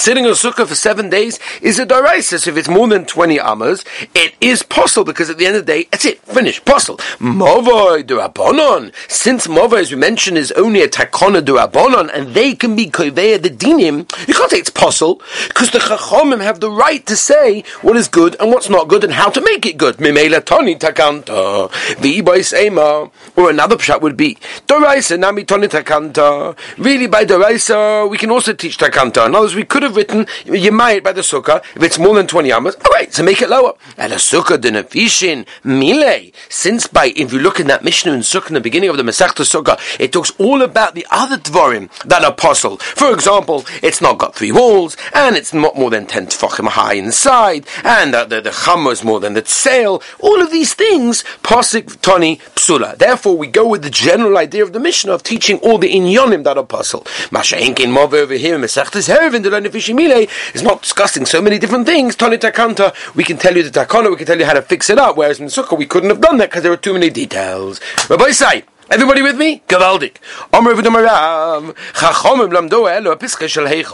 sitting 0.00 0.24
on 0.24 0.30
a 0.30 0.34
sukkah 0.34 0.66
for 0.66 0.74
seven 0.74 1.10
days 1.10 1.38
is 1.60 1.78
a 1.78 1.86
daraisa. 1.86 2.38
So 2.40 2.50
if 2.50 2.56
it's 2.56 2.68
more 2.68 2.88
than 2.88 3.04
20 3.04 3.38
amas, 3.38 3.84
it 4.14 4.34
is 4.40 4.62
possible 4.62 5.04
because 5.04 5.28
at 5.30 5.38
the 5.38 5.46
end 5.46 5.56
of 5.56 5.66
the 5.66 5.72
day, 5.72 5.88
that's 5.90 6.04
it, 6.04 6.20
finished, 6.22 6.64
possible. 6.64 6.98
Movoi 7.18 8.02
durabonon. 8.02 8.92
Since 9.08 9.46
movoi, 9.46 9.80
as 9.80 9.90
we 9.92 9.98
mentioned, 9.98 10.38
is 10.38 10.52
only 10.52 10.82
a 10.82 10.88
takona 10.88 11.42
durabonon, 11.42 12.10
and 12.12 12.34
they 12.34 12.54
can 12.54 12.74
be 12.74 12.86
koveya 12.86 13.42
the 13.42 13.50
dinim, 13.50 14.10
you 14.26 14.34
can't 14.34 14.50
say 14.50 14.58
it's 14.58 14.70
possible 14.70 15.20
because 15.48 15.70
the 15.70 15.78
chachomim 15.78 16.40
have 16.40 16.60
the 16.60 16.70
right 16.70 17.04
to 17.06 17.16
say 17.16 17.62
what 17.82 17.96
is 17.96 18.08
good 18.08 18.36
and 18.40 18.50
what's 18.50 18.68
not 18.68 18.88
good 18.88 19.04
and 19.04 19.12
how 19.12 19.28
to 19.28 19.40
make 19.42 19.66
it 19.66 19.76
good. 19.76 19.96
Mimela 19.98 20.44
toni 20.44 20.76
takanta. 20.76 21.70
V'ibois 21.96 22.52
ema. 22.58 23.10
Or 23.36 23.50
another 23.50 23.76
pshat 23.76 24.00
would 24.00 24.16
be, 24.16 24.36
daraisa 24.66 25.18
nami 25.18 25.44
toni 25.44 25.68
takanta. 25.68 26.56
Really, 26.78 27.06
by 27.06 27.24
daraisa, 27.24 28.08
we 28.08 28.18
can 28.18 28.30
also 28.30 28.52
teach 28.52 28.78
takanta. 28.78 29.26
In 29.26 29.34
other 29.34 29.44
words, 29.44 29.54
we 29.54 29.64
could 29.64 29.82
have 29.82 29.89
have 29.90 29.96
written 29.96 30.24
Yemayit 30.44 31.02
by 31.02 31.12
the 31.12 31.20
sukkah 31.20 31.62
if 31.76 31.82
it's 31.82 31.98
more 31.98 32.14
than 32.14 32.26
20 32.26 32.52
amas. 32.52 32.76
All 32.76 32.92
right, 32.92 33.12
so 33.12 33.22
make 33.22 33.42
it 33.42 33.50
lower. 33.50 33.74
And 33.96 34.12
a 34.12 34.16
sukkah 34.16 34.56
denafishin 34.56 35.46
mile. 35.64 36.30
Since 36.48 36.86
by, 36.86 37.12
if 37.16 37.32
you 37.32 37.38
look 37.38 37.60
in 37.60 37.66
that 37.66 37.84
Mishnah 37.84 38.12
in 38.12 38.20
sukkah 38.20 38.48
in 38.48 38.54
the 38.54 38.60
beginning 38.60 38.90
of 38.90 38.96
the 38.96 39.02
Masechta 39.02 39.44
Sukkah, 39.44 39.78
it 39.98 40.12
talks 40.12 40.32
all 40.38 40.62
about 40.62 40.94
the 40.94 41.06
other 41.10 41.36
dvorim 41.36 41.90
that 42.04 42.24
are 42.24 42.32
possible. 42.32 42.78
For 42.78 43.12
example, 43.12 43.64
it's 43.82 44.00
not 44.00 44.18
got 44.18 44.34
three 44.34 44.52
walls, 44.52 44.96
and 45.12 45.36
it's 45.36 45.52
not 45.52 45.76
more 45.76 45.90
than 45.90 46.06
10 46.06 46.28
tefachim 46.28 46.68
high 46.68 46.94
inside, 46.94 47.66
and 47.84 48.14
the, 48.14 48.24
the, 48.24 48.40
the 48.40 48.88
is 48.90 49.04
more 49.04 49.20
than 49.20 49.34
the 49.34 49.44
sail. 49.44 50.02
All 50.20 50.40
of 50.40 50.50
these 50.50 50.74
things, 50.74 51.24
posik, 51.42 52.00
toni, 52.00 52.36
psula. 52.54 52.96
Therefore, 52.96 53.36
we 53.36 53.46
go 53.46 53.66
with 53.66 53.82
the 53.82 53.90
general 53.90 54.38
idea 54.38 54.62
of 54.62 54.72
the 54.72 54.80
Mishnah 54.80 55.12
of 55.12 55.22
teaching 55.22 55.58
all 55.58 55.78
the 55.78 55.92
inyonim 55.92 56.44
that 56.44 56.56
are 56.56 56.64
possible. 56.64 57.06
Masha 57.30 57.56
Enkin 57.56 57.92
Mov 57.92 58.12
over 58.12 58.34
here, 58.34 58.58
Masechtas 58.58 59.08
Eruvin, 59.08 59.42
the 59.42 59.50
is 59.74 60.62
not 60.62 60.82
discussing 60.82 61.26
so 61.26 61.40
many 61.40 61.58
different 61.58 61.86
things. 61.86 62.16
Tani 62.16 62.38
Takanta, 62.38 62.94
we 63.14 63.24
can 63.24 63.36
tell 63.36 63.56
you 63.56 63.62
the 63.62 63.70
Takana, 63.70 64.10
we 64.10 64.16
can 64.16 64.26
tell 64.26 64.38
you 64.38 64.44
how 64.44 64.54
to 64.54 64.62
fix 64.62 64.90
it 64.90 64.98
up, 64.98 65.16
whereas 65.16 65.40
in 65.40 65.46
Sukkah 65.46 65.76
we 65.76 65.86
couldn't 65.86 66.10
have 66.10 66.20
done 66.20 66.38
that 66.38 66.50
because 66.50 66.62
there 66.62 66.72
were 66.72 66.76
too 66.76 66.92
many 66.92 67.10
details. 67.10 67.80
Rabbi 68.08 68.30
say, 68.30 68.64
Everybody 68.90 69.22
with 69.22 69.36
me? 69.36 69.62
Gavaldik. 69.68 70.16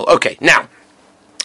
Okay, 0.09 0.39
now, 0.41 0.69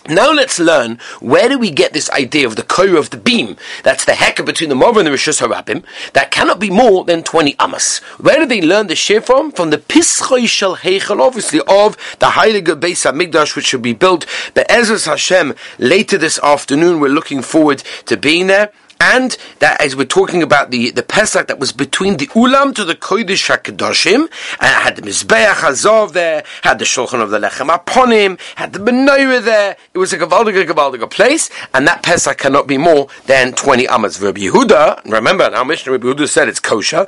now 0.09 0.31
let's 0.31 0.59
learn 0.59 0.97
where 1.19 1.47
do 1.47 1.59
we 1.59 1.69
get 1.69 1.93
this 1.93 2.09
idea 2.09 2.47
of 2.47 2.55
the 2.55 2.63
core 2.63 2.97
of 2.97 3.11
the 3.11 3.17
beam? 3.17 3.55
That's 3.83 4.03
the 4.03 4.15
hecker 4.15 4.41
between 4.41 4.69
the 4.69 4.75
Mova 4.75 4.97
and 4.97 5.07
the 5.07 5.11
Rishus 5.11 5.45
Harabim. 5.45 5.83
That 6.13 6.31
cannot 6.31 6.59
be 6.59 6.71
more 6.71 7.05
than 7.05 7.23
20 7.23 7.55
amas. 7.59 7.99
Where 8.19 8.39
do 8.39 8.45
they 8.47 8.61
learn 8.61 8.87
the 8.87 8.95
shir 8.95 9.21
from? 9.21 9.51
From 9.51 9.69
the 9.69 9.77
Pischoi 9.77 10.47
Shel 10.47 10.77
Heichel, 10.77 11.21
obviously, 11.21 11.59
of 11.67 11.95
the 12.19 12.27
Heilige 12.27 12.79
Beis 12.79 13.05
HaMikdash, 13.05 13.55
which 13.55 13.67
should 13.67 13.83
be 13.83 13.93
built. 13.93 14.25
The 14.55 14.69
Ezra's 14.71 15.05
Hashem, 15.05 15.53
later 15.77 16.17
this 16.17 16.39
afternoon, 16.39 16.99
we're 16.99 17.09
looking 17.09 17.43
forward 17.43 17.83
to 18.05 18.17
being 18.17 18.47
there 18.47 18.71
and 19.01 19.35
that 19.57 19.81
as 19.81 19.95
we're 19.95 20.05
talking 20.05 20.43
about 20.43 20.69
the, 20.69 20.91
the 20.91 21.01
Pesach 21.01 21.47
that 21.47 21.59
was 21.59 21.71
between 21.71 22.17
the 22.17 22.27
Ulam 22.27 22.75
to 22.75 22.85
the 22.85 22.93
Kodesh 22.93 23.49
HaKadoshim, 23.49 24.29
and 24.59 24.83
had 24.83 24.95
the 24.95 25.01
Mizbeach 25.01 25.53
Hazov 25.53 26.13
there, 26.13 26.43
had 26.61 26.77
the 26.77 26.85
Shulchan 26.85 27.19
of 27.19 27.31
the 27.31 27.39
Lechem 27.39 27.73
upon 27.73 28.11
him, 28.11 28.37
had 28.55 28.73
the 28.73 28.79
Benoira 28.79 29.43
there. 29.43 29.75
It 29.95 29.97
was 29.97 30.13
a 30.13 30.19
Gavaldiga 30.19 30.67
Gavaldiga 30.67 31.09
place, 31.09 31.49
and 31.73 31.87
that 31.87 32.03
Pesach 32.03 32.37
cannot 32.37 32.67
be 32.67 32.77
more 32.77 33.07
than 33.25 33.53
20 33.53 33.87
Amas. 33.87 34.21
Rabbi 34.21 34.41
Yehuda, 34.41 35.03
remember, 35.05 35.45
our 35.45 35.65
Mishnah 35.65 35.93
Rabbi 35.93 36.05
Yehuda 36.05 36.29
said 36.29 36.47
it's 36.47 36.59
kosher. 36.59 37.07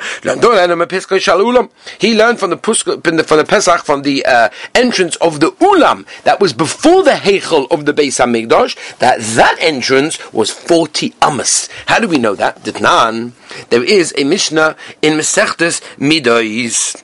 He 2.00 2.16
learned 2.16 2.40
from 2.40 2.50
the, 2.50 2.58
from 2.58 3.38
the 3.38 3.46
Pesach, 3.48 3.82
from 3.82 4.02
the 4.02 4.26
uh, 4.26 4.50
entrance 4.74 5.16
of 5.18 5.40
the 5.40 5.52
Ulam, 5.52 6.08
that 6.24 6.40
was 6.40 6.54
before 6.54 7.04
the 7.04 7.12
Heichel 7.12 7.70
of 7.70 7.86
the 7.86 7.94
Beis 7.94 8.20
HaMikdash, 8.20 8.98
that 8.98 9.20
that 9.22 9.58
entrance 9.60 10.34
was 10.34 10.50
40 10.50 11.14
Amas. 11.22 11.70
How 11.88 12.00
do 12.00 12.08
we 12.08 12.18
know 12.18 12.36
that? 12.36 12.64
Ditnan, 12.64 13.32
there 13.70 13.84
is 13.84 14.14
a 14.18 14.24
Mishnah 14.24 14.76
in 15.02 15.14
Mesechtes 15.14 15.82
Midois. 15.98 17.04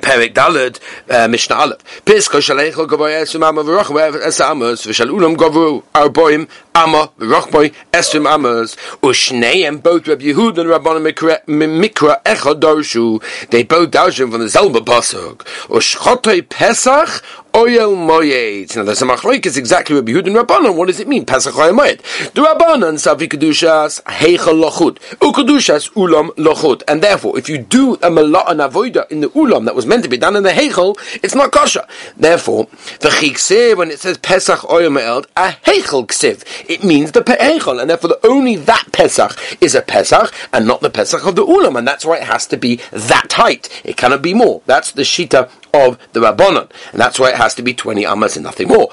Perik 0.00 0.34
Dalad, 0.34 0.78
uh, 1.10 1.26
Mishnah 1.28 1.56
Aleph. 1.56 2.02
Pisko 2.04 2.40
shaleichel 2.40 2.86
gavoy 2.86 3.12
esum 3.22 3.46
ama 3.46 3.62
v'roch 3.62 4.20
es 4.26 4.40
amos 4.40 4.86
v'shal 4.86 5.08
ulam 5.08 5.36
gavu 5.36 5.82
arboim 5.94 6.48
ama 6.74 7.10
v'roch 7.18 7.72
esum 7.92 8.30
amos 8.30 8.76
ushneim 9.02 9.82
both 9.82 10.06
Reb 10.06 10.20
Yehud 10.20 10.58
and 10.58 10.70
Rabbanim 10.70 11.80
Mikra 11.80 12.22
Echad 12.24 12.60
Darshu 12.60 13.22
they 13.50 13.62
both 13.62 13.90
darshu 13.90 14.30
from 14.30 14.40
the 14.40 14.46
Zelba 14.46 14.84
Pasuk 14.84 15.38
ushchotoi 15.68 16.46
Pesach 16.48 17.22
Oyel 17.56 17.96
Moyed. 17.96 18.76
Now 18.76 18.82
there's 18.82 19.00
a 19.00 19.06
machlokes 19.06 19.56
exactly 19.56 19.96
Rabbi 19.96 20.12
Yehuda 20.12 20.26
and 20.26 20.36
Rabbanon. 20.36 20.76
What 20.76 20.88
does 20.88 21.00
it 21.00 21.08
mean? 21.08 21.24
Pesach 21.24 21.54
Moyed. 21.54 22.02
The 22.34 22.42
Rabbanon 22.42 22.96
Savi 22.98 23.26
Kedushas 23.26 24.02
Heichel 24.02 24.62
Lochut. 24.62 24.98
Ukedushas 25.20 25.90
Ulam 25.92 26.28
Lochut. 26.32 26.82
And 26.86 27.02
therefore, 27.02 27.38
if 27.38 27.48
you 27.48 27.56
do 27.56 27.94
a 28.02 28.10
Malah 28.10 28.44
and 28.48 28.60
Avoida 28.60 29.10
in 29.10 29.22
the 29.22 29.30
Ulam 29.30 29.64
that 29.64 29.74
was 29.74 29.86
meant 29.86 30.02
to 30.02 30.10
be 30.10 30.18
done 30.18 30.36
in 30.36 30.42
the 30.42 30.50
Heichel, 30.50 30.98
it's 31.24 31.34
not 31.34 31.50
kosher. 31.50 31.86
Therefore, 32.14 32.66
the 33.00 33.08
Chiksev, 33.08 33.78
when 33.78 33.90
it 33.90 34.00
says 34.00 34.18
Pesach 34.18 34.58
Oyel 34.60 34.92
Moyed, 34.92 35.24
a 35.34 35.52
Heichel 35.64 36.06
Ksiv, 36.08 36.44
it 36.68 36.84
means 36.84 37.12
the 37.12 37.22
Heichel. 37.22 37.80
And 37.80 37.88
therefore, 37.88 38.08
the, 38.08 38.26
only 38.26 38.56
that 38.56 38.88
Pesach 38.92 39.32
is 39.62 39.74
a 39.74 39.80
Pesach 39.80 40.30
and 40.52 40.66
not 40.66 40.82
the 40.82 40.90
Pesach 40.90 41.24
of 41.24 41.36
the 41.36 41.46
Ulam. 41.46 41.78
And 41.78 41.88
that's 41.88 42.04
why 42.04 42.18
it 42.18 42.24
has 42.24 42.46
to 42.48 42.58
be 42.58 42.82
that 42.92 43.32
height. 43.32 43.70
It 43.82 43.96
cannot 43.96 44.20
be 44.20 44.34
more. 44.34 44.60
That's 44.66 44.92
the 44.92 45.04
Shita 45.04 45.48
of 45.72 45.98
the 46.12 46.20
Rabbanon. 46.20 46.70
And 46.92 47.00
that's 47.00 47.18
why 47.18 47.30
it 47.30 47.36
has 47.36 47.45
to 47.54 47.62
be 47.62 47.74
20 47.74 48.04
amas 48.04 48.36
and 48.36 48.44
nothing 48.44 48.68
more. 48.68 48.88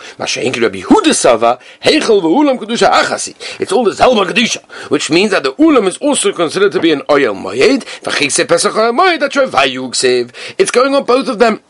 It's 3.59 3.71
all 3.71 3.83
the 3.83 3.91
Zelma 3.91 4.25
Kedusha, 4.25 4.63
which 4.89 5.09
means 5.09 5.31
that 5.31 5.43
the 5.43 5.53
Ulam 5.53 5.87
is 5.87 5.97
also 5.97 6.31
considered 6.31 6.71
to 6.71 6.79
be 6.79 6.91
an 6.91 7.01
Oyel 7.09 7.35
Moyed. 7.35 7.83
It's 10.57 10.71
going 10.71 10.95
on 10.95 11.03
both 11.03 11.27
of 11.27 11.39
them. 11.39 11.61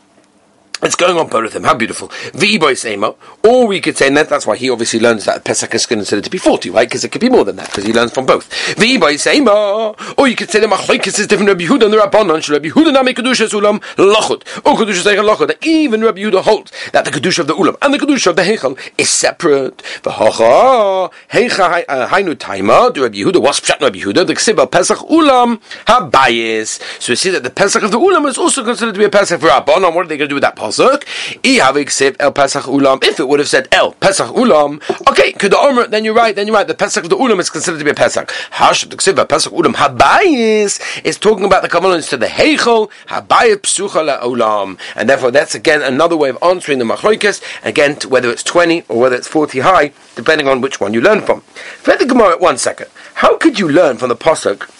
It's 0.84 0.96
going 0.96 1.16
on 1.16 1.28
both 1.28 1.46
of 1.46 1.52
them. 1.54 1.64
How 1.64 1.74
beautiful. 1.74 2.08
V'boy 2.08 2.74
Semo. 2.76 3.16
Or 3.42 3.66
we 3.66 3.80
could 3.80 3.96
say, 3.96 4.10
that, 4.10 4.28
that's 4.28 4.46
why 4.46 4.56
he 4.56 4.68
obviously 4.68 5.00
learns 5.00 5.24
that 5.24 5.42
Pesach 5.42 5.74
is 5.74 5.86
considered 5.86 6.24
to 6.24 6.30
be 6.30 6.36
40, 6.36 6.68
right? 6.68 6.86
Because 6.86 7.04
it 7.04 7.10
could 7.10 7.22
be 7.22 7.30
more 7.30 7.44
than 7.44 7.56
that, 7.56 7.68
because 7.68 7.84
he 7.84 7.92
learns 7.94 8.12
from 8.12 8.26
both. 8.26 8.50
V'boy 8.76 9.14
Semo. 9.14 10.18
Or 10.18 10.28
you 10.28 10.36
could 10.36 10.50
say 10.50 10.60
the 10.60 10.66
Machlaikis 10.66 11.18
is 11.18 11.26
different. 11.26 11.48
Rabbi 11.48 11.64
Yehuda 11.64 11.84
and 11.84 11.92
the 11.94 11.96
Rabbanon. 11.96 12.48
Rabbi 12.50 12.68
Yehuda 12.68 12.92
nami 12.92 13.14
Kedusha 13.14 13.48
Ulam 13.48 13.80
Lochut. 13.96 14.42
Or 14.66 14.76
Kedusha 14.76 15.02
Zeichel 15.02 15.26
Lochut. 15.26 15.48
That 15.48 15.66
even 15.66 16.02
Rabbi 16.02 16.20
Yehuda 16.20 16.42
holds 16.42 16.70
that 16.92 17.06
the 17.06 17.10
Kedusha 17.10 17.38
of 17.40 17.46
the 17.46 17.54
Ulam 17.54 17.76
and 17.80 17.94
the 17.94 17.98
Kedusha 17.98 18.26
of 18.28 18.36
the 18.36 18.42
Heichel 18.42 18.78
is 18.98 19.10
separate. 19.10 19.78
V'hocha. 20.02 21.10
Heicha 21.30 21.84
uh, 21.88 22.08
Hainu 22.08 22.34
Taima. 22.34 22.92
Do 22.92 23.04
Rabbi 23.04 23.16
Yehuda 23.16 23.40
was 23.40 23.58
Pshat 23.60 23.80
Rabbi 23.80 24.00
Yehuda. 24.00 24.26
The 24.26 24.34
Ksibel 24.34 24.70
Pesach 24.70 24.98
Ulam 24.98 25.62
Habayis. 25.86 27.00
So 27.00 27.12
we 27.12 27.16
see 27.16 27.30
that 27.30 27.42
the 27.42 27.50
Pesach 27.50 27.82
of 27.82 27.90
the 27.90 27.98
Ulam 27.98 28.28
is 28.28 28.36
also 28.36 28.62
considered 28.62 28.92
to 28.92 28.98
be 28.98 29.06
a 29.06 29.10
Pesach 29.10 29.40
for 29.40 29.48
Rabbanon. 29.48 29.94
What 29.94 30.04
are 30.04 30.08
they 30.08 30.18
going 30.18 30.28
to 30.28 30.28
do 30.28 30.34
with 30.34 30.42
that 30.42 30.56
pasuk. 30.74 32.20
El 32.20 32.32
Pesach 32.32 32.64
Ulam. 32.64 33.02
If 33.04 33.20
it 33.20 33.28
would 33.28 33.38
have 33.38 33.48
said 33.48 33.68
El 33.72 33.92
Pesach 33.92 34.28
Ulam, 34.28 34.82
okay, 35.08 35.32
could 35.32 35.52
the 35.52 35.58
Omer, 35.58 35.86
then 35.86 36.04
you're 36.04 36.14
right, 36.14 36.34
then 36.34 36.46
you're 36.46 36.56
right. 36.56 36.66
The 36.66 36.74
Pesach 36.74 37.04
of 37.04 37.10
the 37.10 37.16
Ulam 37.16 37.38
is 37.40 37.50
considered 37.50 37.78
to 37.78 37.84
be 37.84 37.90
a 37.90 37.94
Pesach. 37.94 38.28
The 38.28 38.96
Ksiva 38.96 39.28
Pesach 39.28 39.52
Ulam 39.52 39.74
Habayis 39.74 41.04
is 41.04 41.18
talking 41.18 41.44
about 41.44 41.62
the 41.62 41.68
Kabbalah 41.68 42.00
to 42.02 42.16
the 42.16 42.26
Heichel 42.26 42.90
Habayit 43.08 43.62
Psucha 43.62 44.20
Ulam, 44.20 44.78
and 44.96 45.08
therefore 45.08 45.30
that's 45.30 45.54
again 45.54 45.82
another 45.82 46.16
way 46.16 46.30
of 46.30 46.38
answering 46.42 46.78
the 46.78 46.84
Machloikas. 46.84 47.42
Again, 47.64 47.96
whether 48.08 48.30
it's 48.30 48.42
twenty 48.42 48.84
or 48.88 48.98
whether 49.00 49.16
it's 49.16 49.28
forty 49.28 49.60
high, 49.60 49.92
depending 50.16 50.48
on 50.48 50.60
which 50.60 50.80
one 50.80 50.94
you 50.94 51.00
learn 51.00 51.20
from. 51.20 51.40
For 51.40 51.96
the 51.96 52.06
Gemara, 52.06 52.36
one 52.38 52.58
second. 52.58 52.88
How 53.14 53.36
could 53.36 53.58
you 53.58 53.68
learn 53.68 53.96
from 53.96 54.08
the 54.08 54.16
pasuk? 54.16 54.70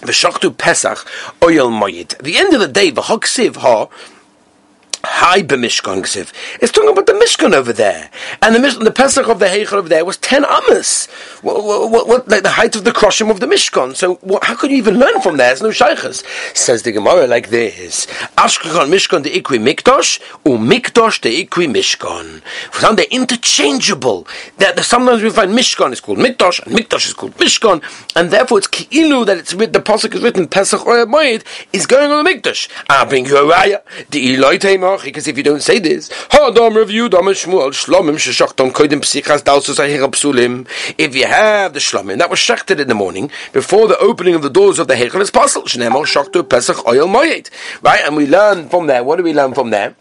V'shachtu 0.00 0.56
Pesach 0.56 0.98
Oyel 1.40 1.70
Moyed. 1.70 2.14
At 2.14 2.20
the 2.24 2.38
end 2.38 2.54
of 2.54 2.60
the 2.60 2.68
day, 2.68 2.90
the 2.90 3.02
v'hoksiv 3.02 3.56
ha 3.56 3.88
High 5.02 5.42
b'mishkan 5.42 6.02
ksiv. 6.02 6.32
It's 6.60 6.72
talking 6.72 6.90
about 6.90 7.06
the 7.06 7.14
mishkan 7.14 7.54
over 7.54 7.72
there, 7.72 8.10
and 8.42 8.54
the 8.54 8.84
the 8.84 8.90
pesach 8.90 9.28
of 9.28 9.38
the 9.38 9.46
heichal 9.46 9.74
over 9.74 9.88
there 9.88 10.04
was 10.04 10.18
ten 10.18 10.44
amas. 10.44 11.06
What, 11.40 11.64
what, 11.90 12.06
what, 12.06 12.28
like 12.28 12.42
the 12.42 12.50
height 12.50 12.76
of 12.76 12.84
the 12.84 12.90
kroshim 12.90 13.30
of 13.30 13.40
the 13.40 13.46
mishkan. 13.46 13.96
So 13.96 14.18
how 14.42 14.54
could 14.56 14.70
you 14.70 14.76
even 14.76 14.98
learn 14.98 15.20
from 15.22 15.38
there? 15.38 15.48
There's 15.48 15.62
no 15.62 15.70
shaykhs. 15.70 16.22
Says 16.54 16.82
the 16.82 16.92
Gemara 16.92 17.26
like 17.26 17.48
this: 17.48 18.06
Ashkechon 18.40 18.88
mishkan 18.88 19.22
de 19.22 19.30
ikwi 19.38 19.58
mikdosh, 19.58 20.18
u 20.46 20.56
mikdosh 20.56 21.20
de 21.20 21.44
ikwi 21.44 21.68
mishkan. 21.68 22.40
For 22.70 22.94
they're 22.94 23.04
interchangeable. 23.10 24.26
That 24.56 24.82
sometimes 24.82 25.22
we 25.22 25.28
find 25.28 25.52
mishkan 25.52 25.92
is 25.92 26.00
called 26.00 26.18
mikdosh, 26.18 26.64
and 26.64 26.74
mikdosh 26.74 27.08
is 27.08 27.12
called 27.12 27.36
mishkan, 27.36 27.82
and 28.16 28.30
therefore 28.30 28.58
it's 28.58 28.66
ki'ilu 28.66 29.26
that 29.26 29.36
it's 29.36 29.52
with 29.52 29.74
the 29.74 29.80
pasuk 29.80 30.14
is 30.14 30.22
written 30.22 30.48
pesach 30.48 30.86
or 30.86 31.04
moed 31.04 31.42
is 31.74 31.84
going 31.84 32.10
on 32.10 32.24
the 32.24 32.30
mikdosh. 32.30 32.68
I 32.88 33.04
bring 33.04 33.26
you 33.26 33.36
a 33.36 33.42
raya. 33.42 33.82
The 34.08 34.36
iloy 34.36 34.58
because 35.02 35.28
if 35.28 35.36
you 35.36 35.42
don't 35.42 35.62
say 35.62 35.78
this, 35.78 36.10
if 36.10 36.30
you 41.14 41.26
have 41.26 41.72
the 41.72 41.80
shlomim 41.80 42.18
that 42.18 42.30
was 42.30 42.38
shechted 42.38 42.80
in 42.80 42.88
the 42.88 42.94
morning 42.94 43.30
before 43.52 43.88
the 43.88 43.98
opening 43.98 44.34
of 44.34 44.42
the 44.42 44.50
doors 44.50 44.78
of 44.78 44.88
the 44.88 44.94
Heichel, 44.94 45.20
it's 45.20 45.30
possible. 45.30 45.66
Right, 47.82 48.00
and 48.04 48.16
we 48.16 48.26
learn 48.30 48.68
from 48.68 48.86
there. 48.86 49.04
What 49.04 49.16
do 49.16 49.22
we 49.22 49.34
learn 49.34 49.52
from 49.52 49.70
there? 49.70 49.96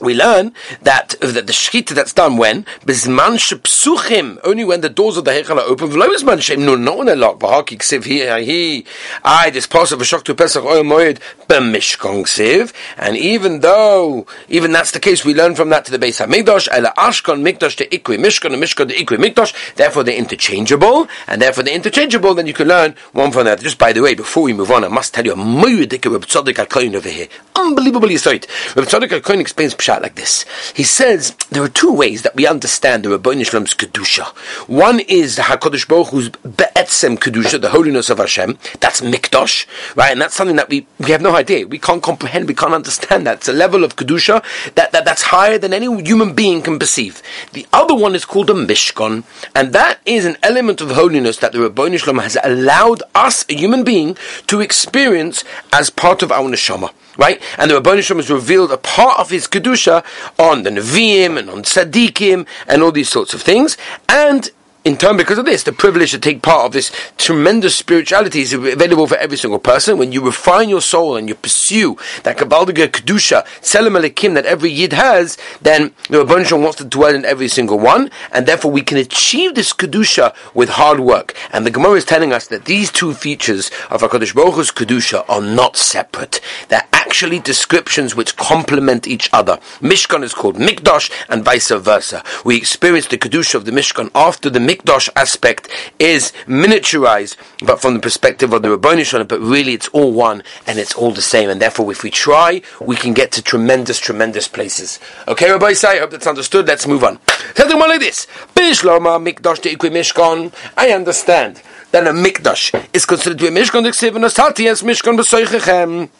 We 0.00 0.14
learn 0.14 0.52
that, 0.82 1.14
uh, 1.22 1.30
that 1.32 1.46
the 1.46 1.52
shechita 1.52 1.94
that's 1.94 2.12
done 2.12 2.36
when 2.36 2.64
bizman 2.84 3.36
shepsuchim 3.36 4.38
only 4.44 4.64
when 4.64 4.80
the 4.80 4.88
doors 4.88 5.16
of 5.16 5.24
the 5.24 5.30
heichal 5.30 5.56
are 5.56 5.60
open. 5.60 5.90
V'lo 5.90 6.08
bizman 6.08 6.40
shem 6.40 6.64
no 6.64 6.74
not 6.74 6.98
when 6.98 7.06
they're 7.06 7.16
locked. 7.16 7.40
V'haki 7.40 7.78
ksiv 7.78 8.04
here 8.04 8.32
uh, 8.32 8.38
he 8.38 8.86
I 9.24 9.50
this 9.50 9.66
pasuk 9.66 9.98
v'shok 9.98 10.24
to 10.24 10.34
pesach 10.34 10.64
oil 10.64 10.82
moed 10.82 11.18
b'mishkon 11.48 12.22
ksiv. 12.22 12.72
And 12.96 13.16
even 13.16 13.60
though 13.60 14.26
even 14.48 14.72
that's 14.72 14.90
the 14.90 15.00
case, 15.00 15.24
we 15.24 15.34
learn 15.34 15.54
from 15.54 15.68
that 15.70 15.84
to 15.86 15.90
the 15.90 15.98
base 15.98 16.20
hamikdash 16.20 16.68
ela 16.70 16.92
ashkon 16.96 17.42
mikdash 17.42 17.76
to 17.76 17.86
ikwi 17.88 18.18
mishkon 18.18 18.52
and 18.52 18.62
mishkon 18.62 18.88
to 18.88 18.94
ikwi 18.94 19.18
mikdash. 19.18 19.74
Therefore 19.74 20.04
they're 20.04 20.16
interchangeable, 20.16 21.08
and 21.26 21.40
therefore 21.42 21.64
they're 21.64 21.74
interchangeable. 21.74 22.34
Then 22.34 22.46
you 22.46 22.54
can 22.54 22.68
learn 22.68 22.94
one 23.12 23.32
from 23.32 23.44
that. 23.44 23.60
Just 23.60 23.78
by 23.78 23.92
the 23.92 24.02
way, 24.02 24.14
before 24.14 24.42
we 24.44 24.52
move 24.52 24.70
on, 24.70 24.84
I 24.84 24.88
must 24.88 25.14
tell 25.14 25.24
you 25.24 25.32
a 25.32 25.36
moedik 25.36 26.06
of 26.06 26.26
Tzaddik 26.26 26.94
over 26.94 27.08
here. 27.08 27.28
Unbelievably 27.54 28.16
sweet. 28.16 28.46
Reb 28.74 28.86
Tzaddik 28.86 29.40
explains 29.40 29.74
pshat 29.86 30.02
like 30.02 30.16
this. 30.16 30.44
He 30.74 30.82
says 30.82 31.34
there 31.50 31.62
are 31.62 31.68
two 31.68 31.92
ways 31.92 32.22
that 32.22 32.34
we 32.34 32.46
understand 32.46 33.04
the 33.04 33.10
Rabbi 33.10 33.42
Shalom's 33.42 33.74
kedusha. 33.74 34.26
One 34.68 35.00
is 35.00 35.36
the 35.36 35.42
Hakadosh 35.42 35.88
Baruch 35.88 36.08
Hu's 36.08 36.28
be'etzem 36.28 37.18
kedusha, 37.18 37.60
the 37.60 37.70
holiness 37.70 38.10
of 38.10 38.18
Hashem. 38.18 38.58
That's 38.80 39.00
mikdash, 39.00 39.66
right? 39.94 40.12
And 40.12 40.20
that's 40.20 40.34
something 40.34 40.56
that 40.56 40.68
we 40.68 40.86
we 40.98 41.10
have 41.10 41.22
no 41.22 41.34
idea. 41.36 41.66
We 41.66 41.78
can't 41.78 42.02
comprehend. 42.02 42.48
We 42.48 42.54
can't 42.54 42.74
understand 42.74 43.26
that. 43.26 43.38
It's 43.38 43.48
a 43.48 43.52
level 43.52 43.84
of 43.84 43.96
kedusha 43.96 44.42
that, 44.74 44.92
that 44.92 45.04
that's 45.04 45.22
higher 45.22 45.58
than 45.58 45.72
any 45.72 45.86
human 46.02 46.34
being 46.34 46.62
can 46.62 46.78
perceive. 46.78 47.22
The 47.52 47.66
other 47.72 47.94
one 47.94 48.14
is 48.14 48.24
called 48.24 48.50
a 48.50 48.54
mishkan, 48.54 49.24
and 49.54 49.72
that 49.72 50.00
is 50.04 50.24
an 50.26 50.36
element 50.42 50.80
of 50.80 50.90
holiness 50.90 51.38
that 51.38 51.52
the 51.52 51.60
Rabbi 51.60 51.96
Shalom 51.96 52.18
has 52.18 52.36
allowed 52.42 53.02
us, 53.14 53.44
a 53.48 53.54
human 53.54 53.84
being, 53.84 54.16
to 54.48 54.60
experience 54.60 55.44
as 55.72 55.90
part 55.90 56.22
of 56.22 56.32
our 56.32 56.48
neshama 56.50 56.92
right? 57.16 57.40
And 57.58 57.70
the 57.70 57.74
Rabbi 57.74 58.00
Shalom 58.00 58.20
has 58.20 58.30
revealed 58.30 58.72
a 58.72 58.78
part 58.78 59.18
of 59.18 59.30
his 59.30 59.46
kedusha 59.46 60.04
on 60.38 60.62
the 60.62 60.70
Nevi'im 60.70 61.38
and 61.38 61.50
on 61.50 61.62
Tzaddikim 61.62 62.46
and 62.66 62.82
all 62.82 62.92
these 62.92 63.08
sorts 63.08 63.34
of 63.34 63.42
things. 63.42 63.76
And 64.08 64.50
in 64.86 64.96
turn, 64.96 65.16
because 65.16 65.36
of 65.36 65.46
this, 65.46 65.64
the 65.64 65.72
privilege 65.72 66.12
to 66.12 66.18
take 66.20 66.42
part 66.42 66.64
of 66.64 66.70
this 66.70 66.92
tremendous 67.18 67.74
spirituality 67.74 68.42
is 68.42 68.52
available 68.52 69.08
for 69.08 69.16
every 69.16 69.36
single 69.36 69.58
person. 69.58 69.98
When 69.98 70.12
you 70.12 70.24
refine 70.24 70.68
your 70.68 70.80
soul 70.80 71.16
and 71.16 71.28
you 71.28 71.34
pursue 71.34 71.96
that 72.22 72.36
Kabbaldiga 72.36 72.86
Kedusha, 72.86 73.44
Selim 73.60 73.94
Alekim 73.94 74.34
that 74.34 74.46
every 74.46 74.70
Yid 74.70 74.92
has, 74.92 75.38
then 75.60 75.92
the 76.08 76.24
Rabban 76.24 76.62
wants 76.62 76.76
to 76.76 76.84
dwell 76.84 77.16
in 77.16 77.24
every 77.24 77.48
single 77.48 77.80
one, 77.80 78.12
and 78.30 78.46
therefore 78.46 78.70
we 78.70 78.80
can 78.80 78.96
achieve 78.96 79.56
this 79.56 79.72
Kedusha 79.72 80.32
with 80.54 80.68
hard 80.68 81.00
work. 81.00 81.34
And 81.52 81.66
the 81.66 81.72
Gemara 81.72 81.94
is 81.94 82.04
telling 82.04 82.32
us 82.32 82.46
that 82.46 82.66
these 82.66 82.92
two 82.92 83.12
features 83.12 83.72
of 83.90 84.02
HaKadosh 84.02 84.36
Baruch 84.36 84.54
Hu's 84.54 84.70
Kedusha 84.70 85.28
are 85.28 85.42
not 85.42 85.76
separate. 85.76 86.40
They're 86.68 86.86
actually 87.16 87.38
descriptions 87.38 88.14
which 88.14 88.36
complement 88.36 89.06
each 89.08 89.30
other. 89.32 89.56
Mishkan 89.80 90.22
is 90.22 90.34
called 90.34 90.56
Mikdash 90.56 91.10
and 91.30 91.42
vice 91.42 91.70
versa. 91.70 92.22
We 92.44 92.58
experience 92.58 93.06
the 93.06 93.16
Kedusha 93.16 93.54
of 93.54 93.64
the 93.64 93.70
Mishkan 93.70 94.10
after 94.14 94.50
the 94.50 94.58
Mikdash 94.58 95.08
aspect 95.16 95.66
is 95.98 96.30
miniaturized, 96.44 97.38
but 97.64 97.80
from 97.80 97.94
the 97.94 98.00
perspective 98.00 98.52
of 98.52 98.60
the 98.60 98.68
Rabboni 98.68 99.04
but 99.24 99.40
really 99.40 99.72
it's 99.72 99.88
all 99.94 100.12
one 100.12 100.42
and 100.66 100.78
it's 100.78 100.94
all 100.94 101.10
the 101.10 101.22
same. 101.22 101.48
And 101.48 101.58
therefore, 101.58 101.90
if 101.90 102.02
we 102.02 102.10
try, 102.10 102.60
we 102.82 102.96
can 102.96 103.14
get 103.14 103.32
to 103.32 103.42
tremendous, 103.42 103.98
tremendous 103.98 104.46
places. 104.46 105.00
Okay, 105.26 105.50
Rabbi 105.50 105.72
Say, 105.72 105.96
I 105.96 106.00
hope 106.00 106.10
that's 106.10 106.26
understood. 106.26 106.66
Let's 106.66 106.86
move 106.86 107.02
on. 107.02 107.18
Tell 107.54 107.66
them 107.66 107.78
like 107.78 108.00
this. 108.00 108.26
Bishlama 108.54 109.16
Mikdash 109.26 109.62
de 109.62 109.74
Mishkan. 109.74 110.52
I 110.76 110.90
understand 110.90 111.62
that 111.92 112.06
a 112.06 112.10
Mikdash 112.10 112.74
is 112.92 113.06
considered 113.06 113.38
to 113.38 113.50
be 113.50 113.58
a 113.58 113.62
Mishkan, 113.62 113.84
the 113.84 113.90
Ksiv, 113.90 114.16
and 114.16 114.24
a 114.26 114.28
Sati 114.28 114.68
as 114.68 114.82
Mishkan 114.82 115.16
b'soichechem. 115.16 116.10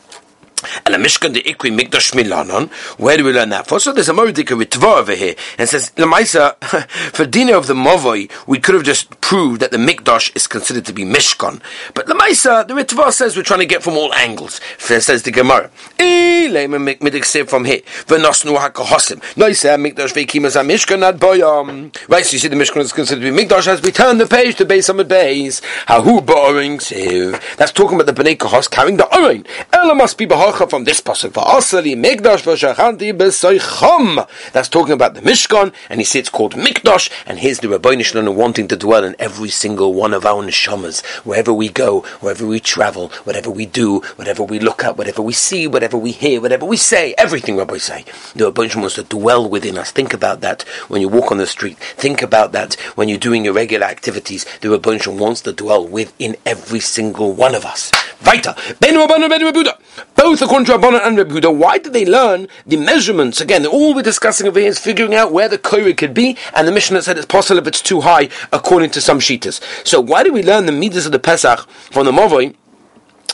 And 0.85 0.95
the 0.95 0.99
Mishkan 0.99 1.35
the 1.35 1.43
Ikri 1.43 1.77
Mikdash 1.77 2.13
Milanon. 2.13 2.71
Where 2.99 3.17
do 3.17 3.25
we 3.25 3.33
learn 3.33 3.51
that 3.51 3.67
from? 3.67 3.81
So 3.81 3.93
there's 3.93 4.09
a 4.09 4.13
Moridika 4.13 4.61
Ritva 4.61 4.99
over 4.99 5.15
here, 5.15 5.35
and 5.59 5.69
says 5.69 5.91
Lamaisa 5.97 6.57
for 7.13 7.27
dinner 7.27 7.55
of 7.55 7.67
the 7.67 7.75
Movoi, 7.75 8.31
we 8.47 8.59
could 8.59 8.75
have 8.75 8.85
just 8.85 9.21
proved 9.21 9.61
that 9.61 9.71
the 9.71 9.77
Mikdash 9.77 10.35
is 10.35 10.47
considered 10.47 10.87
to 10.87 10.93
be 10.93 11.05
Mishkan, 11.05 11.61
but 11.95 12.07
Lamaisa 12.07 12.67
the 12.67 12.75
Ritva 12.75 13.13
says 13.13 13.37
we're 13.37 13.43
trying 13.43 13.61
to 13.61 13.67
get 13.67 13.83
from 13.83 13.95
all 13.95 14.13
angles. 14.15 14.61
Says 14.79 15.23
the 15.23 15.31
Gemara, 15.31 15.71
from 17.47 17.65
here. 17.65 17.81
V'nosnu 18.07 18.57
hakahosim. 18.57 19.21
Noisa 19.37 19.75
uh, 19.75 19.77
Mikdash 19.77 20.13
veikimas 20.13 20.57
Mishkan 20.65 21.03
ad 21.03 21.19
boyam. 21.19 21.95
Right, 22.09 22.25
so 22.25 22.33
you 22.33 22.39
see 22.39 22.49
the 22.49 22.57
Mishkan 22.57 22.79
is 22.79 22.93
considered 22.93 23.23
to 23.23 23.31
be 23.31 23.45
Mikdash 23.45 23.67
as 23.67 23.83
we 23.83 23.93
turn 23.93 24.19
the 24.19 24.27
page 24.27 24.57
to 24.57 24.65
base 24.65 24.89
on 24.89 24.97
the 24.97 25.05
base. 25.05 25.61
Hahu 25.87 26.25
boring 26.25 26.79
That's 27.57 27.73
talking 27.73 28.01
about 28.01 28.07
the 28.15 28.23
Bnei 28.23 28.37
Kahos 28.37 28.71
carrying 28.71 28.97
the 28.97 29.07
Orin. 29.17 29.47
Ella 29.73 29.95
must 29.95 30.19
be 30.19 30.27
halacha 30.47 30.69
from 30.69 30.85
this 30.85 31.01
pasuk. 31.01 31.33
That's 34.53 34.69
talking 34.69 34.93
about 34.93 35.15
the 35.15 35.21
Mishkan, 35.21 35.75
and 35.91 36.01
he 36.01 36.05
says 36.05 36.21
it's 36.21 36.29
called 36.29 36.55
Mikdash, 36.55 37.11
and 37.27 37.39
here's 37.39 37.59
the 37.61 37.69
Rabbi 37.69 38.01
Shalom 38.03 38.35
wanting 38.37 38.69
to 38.69 38.77
dwell 38.77 39.05
in 39.05 39.17
every 39.19 39.49
single 39.49 39.95
one 39.95 40.15
of 40.15 40.25
our 40.25 40.43
neshamas, 40.43 41.05
wherever 41.25 41.53
we 41.53 41.69
go, 41.69 42.01
wherever 42.21 42.47
we 42.47 42.61
travel, 42.61 43.09
whatever 43.25 43.51
we 43.51 43.67
do, 43.67 44.01
whatever 44.17 44.43
we 44.43 44.59
look 44.59 44.85
at, 44.85 44.97
whatever 44.97 45.23
we 45.23 45.33
see, 45.33 45.67
whatever 45.67 45.97
we 45.97 46.13
hear, 46.13 46.41
whatever 46.41 46.65
we 46.65 46.77
say, 46.77 47.15
everything 47.19 47.57
Rabbi 47.57 47.79
say. 47.79 48.05
The 48.35 48.45
Rabbi 48.45 48.69
Shalom 48.69 48.83
wants 48.83 48.95
to 48.97 49.03
dwell 49.03 49.49
within 49.49 49.79
us. 49.79 49.91
Think 49.91 50.15
about 50.15 50.41
that 50.41 50.63
when 50.89 51.01
you 51.01 51.09
walk 51.09 51.31
on 51.31 51.39
the 51.39 51.47
street. 51.47 51.79
Think 51.79 52.23
about 52.23 52.53
that 52.53 52.75
when 52.95 53.09
you're 53.09 53.19
doing 53.19 53.45
your 53.45 53.55
regular 53.55 53.87
activities. 53.87 54.47
The 54.61 54.71
Rabbi 54.71 54.99
Shalom 54.99 55.19
wants 55.19 55.41
to 55.43 55.53
dwell 55.53 55.87
within 55.87 56.37
every 56.45 56.81
single 56.81 57.33
one 57.33 57.55
of 57.55 57.65
us. 57.65 57.93
Weiter. 58.25 58.55
Both 60.17 60.43
according 60.43 60.67
to 60.67 60.73
Rabbanan 60.73 61.07
and 61.07 61.19
Rabbi 61.19 61.49
why 61.49 61.79
did 61.79 61.93
they 61.93 62.05
learn 62.07 62.49
the 62.67 62.77
measurements? 62.77 63.41
Again, 63.41 63.67
all 63.67 63.95
we're 63.95 64.03
discussing 64.03 64.47
over 64.47 64.59
here 64.59 64.69
is 64.69 64.79
figuring 64.79 65.15
out 65.15 65.33
where 65.33 65.49
the 65.49 65.59
Korah 65.59 65.95
could 65.95 66.15
be, 66.15 66.37
and 66.55 66.67
the 66.67 66.73
Mishnah 66.73 67.03
said 67.03 67.19
it's 67.19 67.27
possible 67.27 67.59
if 67.59 67.67
it's 67.67 67.83
too 67.83 68.01
high, 68.01 68.29
according 68.53 68.91
to 68.91 69.01
some 69.01 69.21
Shitas. 69.21 69.61
So 69.87 70.01
why 70.01 70.23
did 70.23 70.33
we 70.33 70.43
learn 70.43 70.67
the 70.67 70.73
midas 70.73 71.07
of 71.07 71.13
the 71.13 71.19
Pesach 71.19 71.69
from 71.69 72.07
the 72.07 72.13
Movoi? 72.13 72.55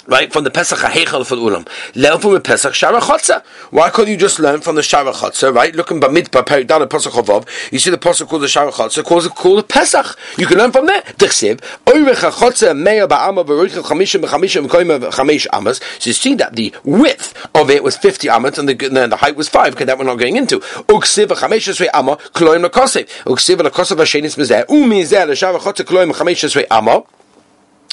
Right, 0.06 0.32
from 0.32 0.44
the 0.44 0.50
Pesach 0.50 0.78
HaHeichel 0.78 1.26
for 1.26 1.36
Ulam. 1.36 1.68
Learn 1.94 2.18
from 2.18 2.32
the 2.32 2.40
Pesach 2.40 2.72
Shara 2.72 3.00
Chotza. 3.00 3.44
Why 3.70 3.90
can't 3.90 4.08
you 4.08 4.16
just 4.16 4.38
learn 4.38 4.60
from 4.60 4.76
the 4.76 4.82
Shara 4.82 5.12
Chotza, 5.12 5.54
right? 5.54 5.74
Looking 5.74 6.00
by 6.00 6.08
Midbar 6.08 6.44
Perik 6.44 6.66
down 6.66 6.80
the 6.80 6.86
Pesach 6.86 7.12
Chavov, 7.12 7.46
you 7.72 7.78
see 7.78 7.90
the 7.90 7.98
Pesach 7.98 8.28
called 8.28 8.42
the 8.42 8.46
Shara 8.46 8.70
Chotza, 8.70 9.04
calls 9.04 9.26
it 9.26 9.34
called 9.34 9.58
the 9.58 9.62
Pesach. 9.62 10.18
You 10.38 10.46
can 10.46 10.58
learn 10.58 10.72
from 10.72 10.86
there. 10.86 11.02
Dechsiv, 11.02 11.58
Oirech 11.86 12.30
HaChotza 12.30 12.76
Meya 12.76 13.08
Ba'ama 13.08 13.44
V'Roichel 13.44 13.82
Chamishim 13.82 14.24
V'Chamishim 14.24 14.66
V'Koyim 14.66 15.10
V'Chamesh 15.10 15.46
Amas. 15.52 15.80
So 15.98 16.10
you 16.10 16.14
see 16.14 16.34
that 16.34 16.56
the 16.56 16.74
width 16.84 17.48
of 17.54 17.70
it 17.70 17.82
was 17.82 17.96
50 17.96 18.28
amas 18.28 18.58
and 18.58 18.68
the, 18.68 18.86
and 18.86 19.12
the 19.12 19.16
height 19.16 19.36
was 19.36 19.48
5, 19.48 19.72
because 19.72 19.86
that 19.86 19.98
we're 19.98 20.04
not 20.04 20.18
going 20.18 20.36
into. 20.36 20.60
Uksiv 20.60 21.26
V'Chamesh 21.26 21.68
Esrei 21.68 21.88
Amma, 21.94 22.16
Kloim 22.16 22.62
L'Kosev. 22.62 23.08
Uksiv 23.24 23.60
L'Kosev 23.62 23.96
V'Shenis 23.96 24.36
Mizeh, 24.36 24.66
Umizeh 24.66 25.26
L'Shara 25.26 25.58
Chotza 25.58 25.84
Kloim 25.84 26.12
V'Chamesh 26.12 26.44
Esrei 26.44 26.66
Amma. 26.70 27.04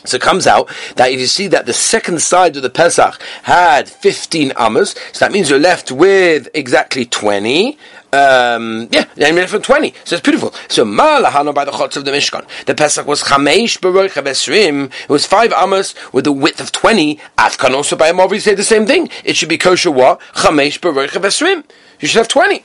So 0.06 0.16
it 0.16 0.22
comes 0.22 0.48
out 0.48 0.70
that 0.96 1.12
if 1.12 1.20
you 1.20 1.28
see 1.28 1.48
that 1.48 1.66
the 1.66 1.74
second 1.74 2.22
side 2.22 2.56
of 2.56 2.64
the 2.64 2.70
Pesach 2.70 3.22
had 3.44 3.90
15 3.90 4.54
amas, 4.56 4.96
so 5.12 5.26
that 5.26 5.32
means 5.32 5.50
you're 5.50 5.60
left 5.60 5.92
with 5.92 6.48
exactly 6.54 7.06
20. 7.06 7.78
Um, 8.12 8.88
yeah, 8.92 9.06
you're 9.16 9.32
left 9.34 9.54
with 9.54 9.64
20. 9.64 9.94
So 10.06 10.16
it's 10.16 10.24
beautiful. 10.24 10.54
So 10.68 10.86
Malahano 10.86 11.54
by 11.54 11.66
the 11.66 11.72
chutz 11.72 11.98
of 11.98 12.06
the 12.06 12.12
Mishkan. 12.12 12.48
The 12.66 12.76
Pesach 12.76 13.06
was 13.06 13.24
Chamesh 13.24 13.80
Baruch 13.82 14.14
Esrim. 14.14 14.92
It 15.04 15.10
was 15.10 15.26
5 15.26 15.52
amas 15.54 15.94
with 16.14 16.26
a 16.28 16.32
width 16.32 16.62
of 16.62 16.72
20. 16.72 17.20
Afkan 17.38 17.76
also 17.76 17.96
by 17.96 18.08
a 18.08 18.14
Movi 18.14 18.40
say 18.40 18.56
the 18.56 18.64
same 18.64 18.86
thing. 18.86 19.10
It 19.24 19.36
should 19.36 19.50
be 19.50 19.58
kosher 19.58 19.92
what? 19.92 20.22
Chamesh 20.34 20.80
Baruch 20.80 21.12
Esrim. 21.12 21.66
You 22.00 22.08
should 22.08 22.20
have 22.20 22.30
20. 22.30 22.64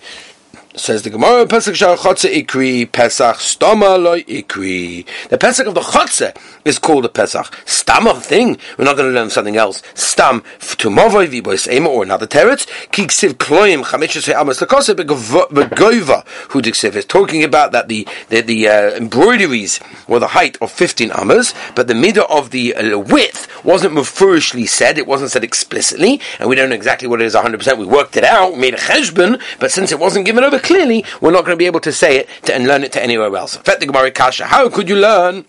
Says 0.77 1.03
the 1.03 1.11
Gemara, 1.11 1.47
Pesach 1.47 1.77
Shal 1.77 1.97
Chotze 1.97 2.43
Ikri, 2.43 2.91
Pesach 2.91 3.37
Stoma 3.37 3.97
Loi 4.03 4.25
Ikri. 4.25 5.07
The 5.29 5.39
Pesach 5.39 5.69
of 5.69 5.75
the 5.77 5.81
Chotze 5.81 6.37
is 6.65 6.81
called 6.81 7.05
a 7.05 7.09
Pesach. 7.09 7.57
Stam 7.65 8.13
thing. 8.21 8.59
We're 8.77 8.85
not 8.85 8.97
going 8.97 9.09
to 9.09 9.15
learn 9.15 9.31
something 9.31 9.57
else. 9.57 9.85
Stam 9.95 10.43
to 10.79 10.91
Movoi 10.91 11.29
Vibois 11.29 11.73
Ema 11.73 11.89
or 11.89 12.03
another 12.03 12.27
teretz. 12.27 12.67
Kiksiv 12.89 13.35
Kloim 13.35 13.85
Chameshes 13.85 14.35
Amas 14.35 14.61
Lakose 14.61 14.97
Begoiva. 14.97 16.27
Who 16.51 16.61
Diksiv 16.61 16.97
is 16.97 17.05
talking 17.05 17.45
about 17.45 17.71
that 17.71 17.87
the 17.87 18.09
the, 18.29 18.41
the 18.41 18.69
uh, 18.69 18.91
embroideries 18.97 19.79
were 20.09 20.19
the 20.19 20.29
height 20.29 20.59
of 20.61 20.73
15 20.73 21.13
amas, 21.13 21.55
but 21.77 21.87
the 21.87 21.95
middle 21.95 22.27
of 22.29 22.51
the 22.51 22.75
uh, 22.75 22.99
width 22.99 23.65
wasn't 23.65 23.95
mufurishly 23.95 24.67
said. 24.67 24.99
It 24.99 25.07
wasn't 25.07 25.31
said 25.31 25.45
explicitly, 25.45 26.21
and 26.41 26.49
we 26.49 26.57
don't 26.57 26.71
know 26.71 26.75
exactly 26.75 27.07
what 27.07 27.21
it 27.21 27.27
is 27.27 27.37
100%. 27.37 27.79
We 27.79 27.87
worked 27.87 28.17
it 28.17 28.25
out, 28.25 28.59
made 28.59 28.75
a 28.75 28.79
cheshbon, 28.79 29.41
but 29.61 29.71
since 29.71 29.93
it 29.93 30.01
wasn't 30.01 30.27
given 30.27 30.43
over 30.43 30.59
clearly, 30.65 31.05
we're 31.21 31.31
not 31.31 31.45
going 31.45 31.57
to 31.57 31.63
be 31.65 31.67
able 31.67 31.81
to 31.81 31.93
say 31.93 32.17
it 32.17 32.29
to, 32.45 32.55
and 32.55 32.67
learn 32.67 32.83
it 32.83 32.93
to 32.93 33.03
anywhere 33.03 33.35
else. 33.37 33.59
How 33.65 34.69
could 34.69 34.89
you 34.89 34.97
learn 34.97 35.45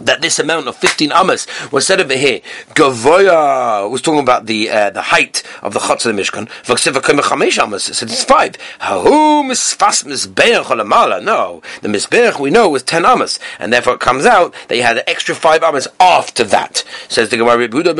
that 0.00 0.20
this 0.22 0.38
amount 0.38 0.68
of 0.68 0.76
15 0.76 1.12
amas 1.12 1.46
was 1.72 1.86
said 1.86 2.00
over 2.00 2.16
here. 2.16 2.40
Gavoya 2.74 3.90
was 3.90 4.02
talking 4.02 4.20
about 4.20 4.46
the 4.46 4.70
uh, 4.70 4.90
the 4.90 5.02
height 5.02 5.42
of 5.62 5.72
the 5.72 5.80
chutz 5.80 6.06
of 6.06 6.14
the 6.14 6.22
Mishkan. 6.22 6.48
amas. 7.62 7.84
said 7.84 8.08
it's 8.08 8.24
five. 8.24 8.52
Hahu 8.80 9.48
misfas 9.50 10.04
misbeach 10.04 11.24
No, 11.24 11.62
the 11.82 11.88
misbeach 11.88 12.38
we 12.38 12.50
know 12.50 12.68
was 12.68 12.82
10 12.82 13.04
amas, 13.04 13.38
and 13.58 13.72
therefore 13.72 13.94
it 13.94 14.00
comes 14.00 14.26
out 14.26 14.54
that 14.68 14.76
you 14.76 14.82
had 14.82 14.98
an 14.98 15.04
extra 15.06 15.34
five 15.34 15.62
amas 15.62 15.88
after 15.98 16.44
that. 16.44 16.84
Says 17.08 17.30
the 17.30 17.36
Gemara 17.38 17.68
Yehuda 17.68 17.94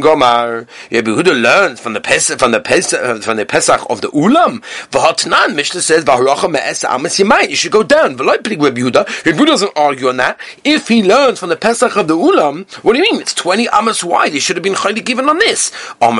gomar. 0.00 0.66
Yehuda 0.90 1.42
learns 1.42 1.80
from 1.80 1.94
the 1.94 2.00
pesach 2.00 2.38
from 2.38 2.52
the 2.52 2.60
pesach 2.60 3.22
from 3.22 3.36
the 3.36 3.46
pesach 3.46 3.80
of 3.88 4.00
the 4.00 4.08
ulam. 4.08 4.60
V'hatnan 4.90 5.54
Mishnah 5.54 5.80
says 5.80 6.04
v'haracha 6.04 6.50
me'esa 6.50 6.92
amas 6.92 7.18
yimai. 7.18 7.48
You 7.48 7.56
should 7.56 7.72
go 7.72 7.82
down. 7.82 8.16
V'loy 8.16 8.36
Yehuda. 8.38 9.04
Yehuda 9.06 9.46
doesn't 9.46 9.72
argue 9.76 10.08
on 10.08 10.16
that. 10.18 10.38
If 10.64 10.88
he 10.88 11.02
learns 11.02 11.13
from 11.14 11.48
the 11.48 11.56
Pesach 11.56 11.96
of 11.96 12.08
the 12.08 12.16
Ulam, 12.16 12.68
what 12.82 12.94
do 12.94 12.98
you 12.98 13.04
mean? 13.04 13.20
It's 13.20 13.32
20 13.34 13.68
amas 13.68 14.02
wide. 14.02 14.32
He 14.32 14.40
should 14.40 14.56
have 14.56 14.64
been 14.64 14.74
chaylik 14.74 15.04
given 15.04 15.28
on 15.28 15.38
this. 15.38 15.70
He 15.70 16.06
was 16.08 16.18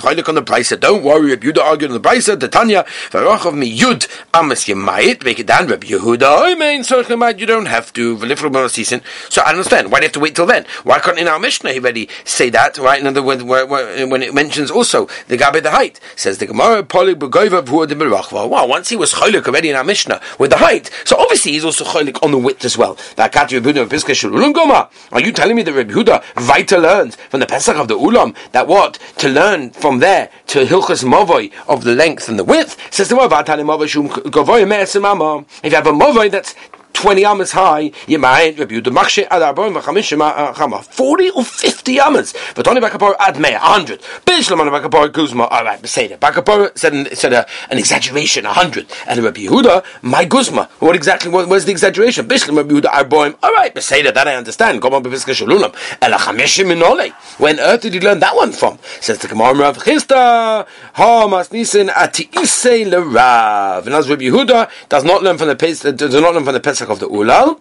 chaylik 0.00 0.28
on 0.28 0.34
the 0.34 0.42
Brisa. 0.42 0.78
Don't 0.78 1.02
worry, 1.02 1.30
Reb 1.30 1.42
Yehuda 1.42 1.62
argued 1.62 1.90
on 1.92 2.02
the 2.02 2.08
Brisa. 2.08 2.38
The 2.38 2.46
Tanya, 2.46 2.84
Varochav 3.10 3.56
mi 3.56 3.74
Yud 3.74 4.06
amas 4.34 4.66
yemayit. 4.66 5.24
Make 5.24 5.38
it 5.38 5.46
down, 5.46 5.66
Reb 5.66 5.84
Yehuda. 5.84 6.42
I 6.42 6.54
mean, 6.56 6.84
you 7.38 7.46
don't 7.46 7.64
have 7.64 7.90
to. 7.94 8.18
So 9.30 9.42
I 9.42 9.50
understand. 9.50 9.90
Why 9.90 10.00
do 10.00 10.04
you 10.04 10.08
have 10.08 10.12
to 10.12 10.20
wait 10.20 10.36
till 10.36 10.44
then? 10.44 10.66
Why 10.84 10.98
can't 10.98 11.18
in 11.18 11.26
our 11.26 11.38
Mishnah 11.38 11.72
he 11.72 11.78
already 11.78 12.10
say 12.24 12.50
that? 12.50 12.76
Right? 12.76 13.00
In 13.00 13.06
other 13.06 13.22
words, 13.22 13.42
when 13.42 14.22
it 14.22 14.34
mentions 14.34 14.70
also 14.70 15.08
the 15.28 15.38
Gabe 15.38 15.62
the 15.62 15.70
height, 15.70 16.00
says 16.16 16.36
the 16.36 16.44
Gemara 16.46 16.82
Polik 16.82 17.18
Well, 18.50 18.68
once 18.68 18.90
he 18.90 18.96
was 18.96 19.14
chaylik 19.14 19.46
already 19.48 19.70
in 19.70 19.76
our 19.76 19.84
Mishnah 19.84 20.20
with 20.38 20.50
the 20.50 20.58
height, 20.58 20.90
so 21.06 21.16
obviously 21.16 21.52
he's 21.52 21.64
also 21.64 21.84
chaylik 21.84 22.22
on 22.22 22.30
the 22.30 22.38
width 22.38 22.62
as 22.64 22.76
well. 22.76 22.98
Are 25.12 25.20
you 25.20 25.32
telling 25.32 25.56
me 25.56 25.62
that 25.62 25.72
Rabbi 25.72 25.92
Huda 25.92 26.22
Vaita 26.34 26.80
learns 26.80 27.16
from 27.16 27.40
the 27.40 27.46
Pesach 27.46 27.76
of 27.76 27.88
the 27.88 27.98
Ulam 27.98 28.34
that 28.52 28.66
what? 28.66 28.98
To 29.18 29.28
learn 29.28 29.70
from 29.70 29.98
there 30.00 30.30
to 30.48 30.64
Hilchas 30.64 31.04
Movoi 31.04 31.52
of 31.68 31.84
the 31.84 31.94
length 31.94 32.28
and 32.28 32.38
the 32.38 32.44
width? 32.44 32.76
Says 32.92 33.08
the 33.08 33.16
If 33.16 33.32
you 35.72 35.76
have 35.76 35.86
a 35.86 35.92
Movoi 35.92 36.30
that's 36.30 36.54
20 36.96 37.24
amas 37.26 37.52
high, 37.52 37.92
you 38.06 38.18
might 38.18 38.56
the 38.56 38.64
makshe 38.66 39.26
ad 39.30 39.42
arbon 39.42 39.78
v'chamishim 39.78 40.20
uh, 40.20 40.52
chama. 40.54 40.82
40 40.82 41.30
or 41.30 41.44
50 41.44 42.00
amas. 42.00 42.34
But 42.54 42.66
only 42.66 42.80
bakapor 42.80 43.14
ad 43.18 43.38
mea, 43.38 43.52
100. 43.52 44.00
Bishlam 44.24 44.60
on 44.60 44.68
bakapor 44.68 45.12
guzma, 45.12 45.44
alright, 45.44 45.80
Beseda. 45.82 46.18
Bakapor 46.18 46.76
said, 46.76 47.16
said 47.16 47.32
an 47.34 47.78
exaggeration, 47.78 48.44
100. 48.44 48.86
And 49.06 49.22
Rabbi 49.22 49.42
Yehuda, 49.42 49.84
my 50.02 50.24
guzma. 50.24 50.70
What 50.78 50.96
exactly, 50.96 51.30
what 51.30 51.48
was 51.48 51.66
the 51.66 51.72
exaggeration? 51.72 52.26
Bishlam 52.26 52.56
Rabbi 52.56 52.74
Yehuda 52.74 52.90
arboim, 52.90 53.42
alright, 53.42 53.74
Beseda, 53.74 54.14
that 54.14 54.26
I 54.26 54.34
understand. 54.34 54.80
Come 54.80 54.94
on, 54.94 55.04
befiska 55.04 55.34
shalulam. 55.34 55.74
Ela 56.00 56.16
chamishim 56.16 56.72
minole. 56.72 57.12
When 57.38 57.60
earth 57.60 57.82
did 57.82 57.94
you 57.94 58.00
learn 58.00 58.20
that 58.20 58.34
one 58.34 58.52
from? 58.52 58.78
Says 59.00 59.18
the 59.18 59.28
Gemara 59.28 59.54
Rav 59.54 59.78
Chisda, 59.78 60.66
ha 60.94 61.28
mas 61.28 61.50
nisin 61.50 61.90
ati 61.94 62.24
isei 62.28 62.88
le 62.88 63.02
Rav. 63.02 63.86
And 63.86 63.94
as 63.94 64.08
Rabbi 64.08 64.24
Yehuda 64.24 64.70
does 64.88 65.04
not 65.04 65.22
learn 65.22 65.36
from 65.36 65.48
the, 65.48 65.56
Pesach, 65.56 65.96
does 65.96 66.14
not 66.14 66.34
learn 66.34 66.44
from 66.44 66.54
the 66.54 66.60
Pesach 66.60 66.85
of 66.90 67.00
the 67.00 67.08
Ulal. 67.08 67.60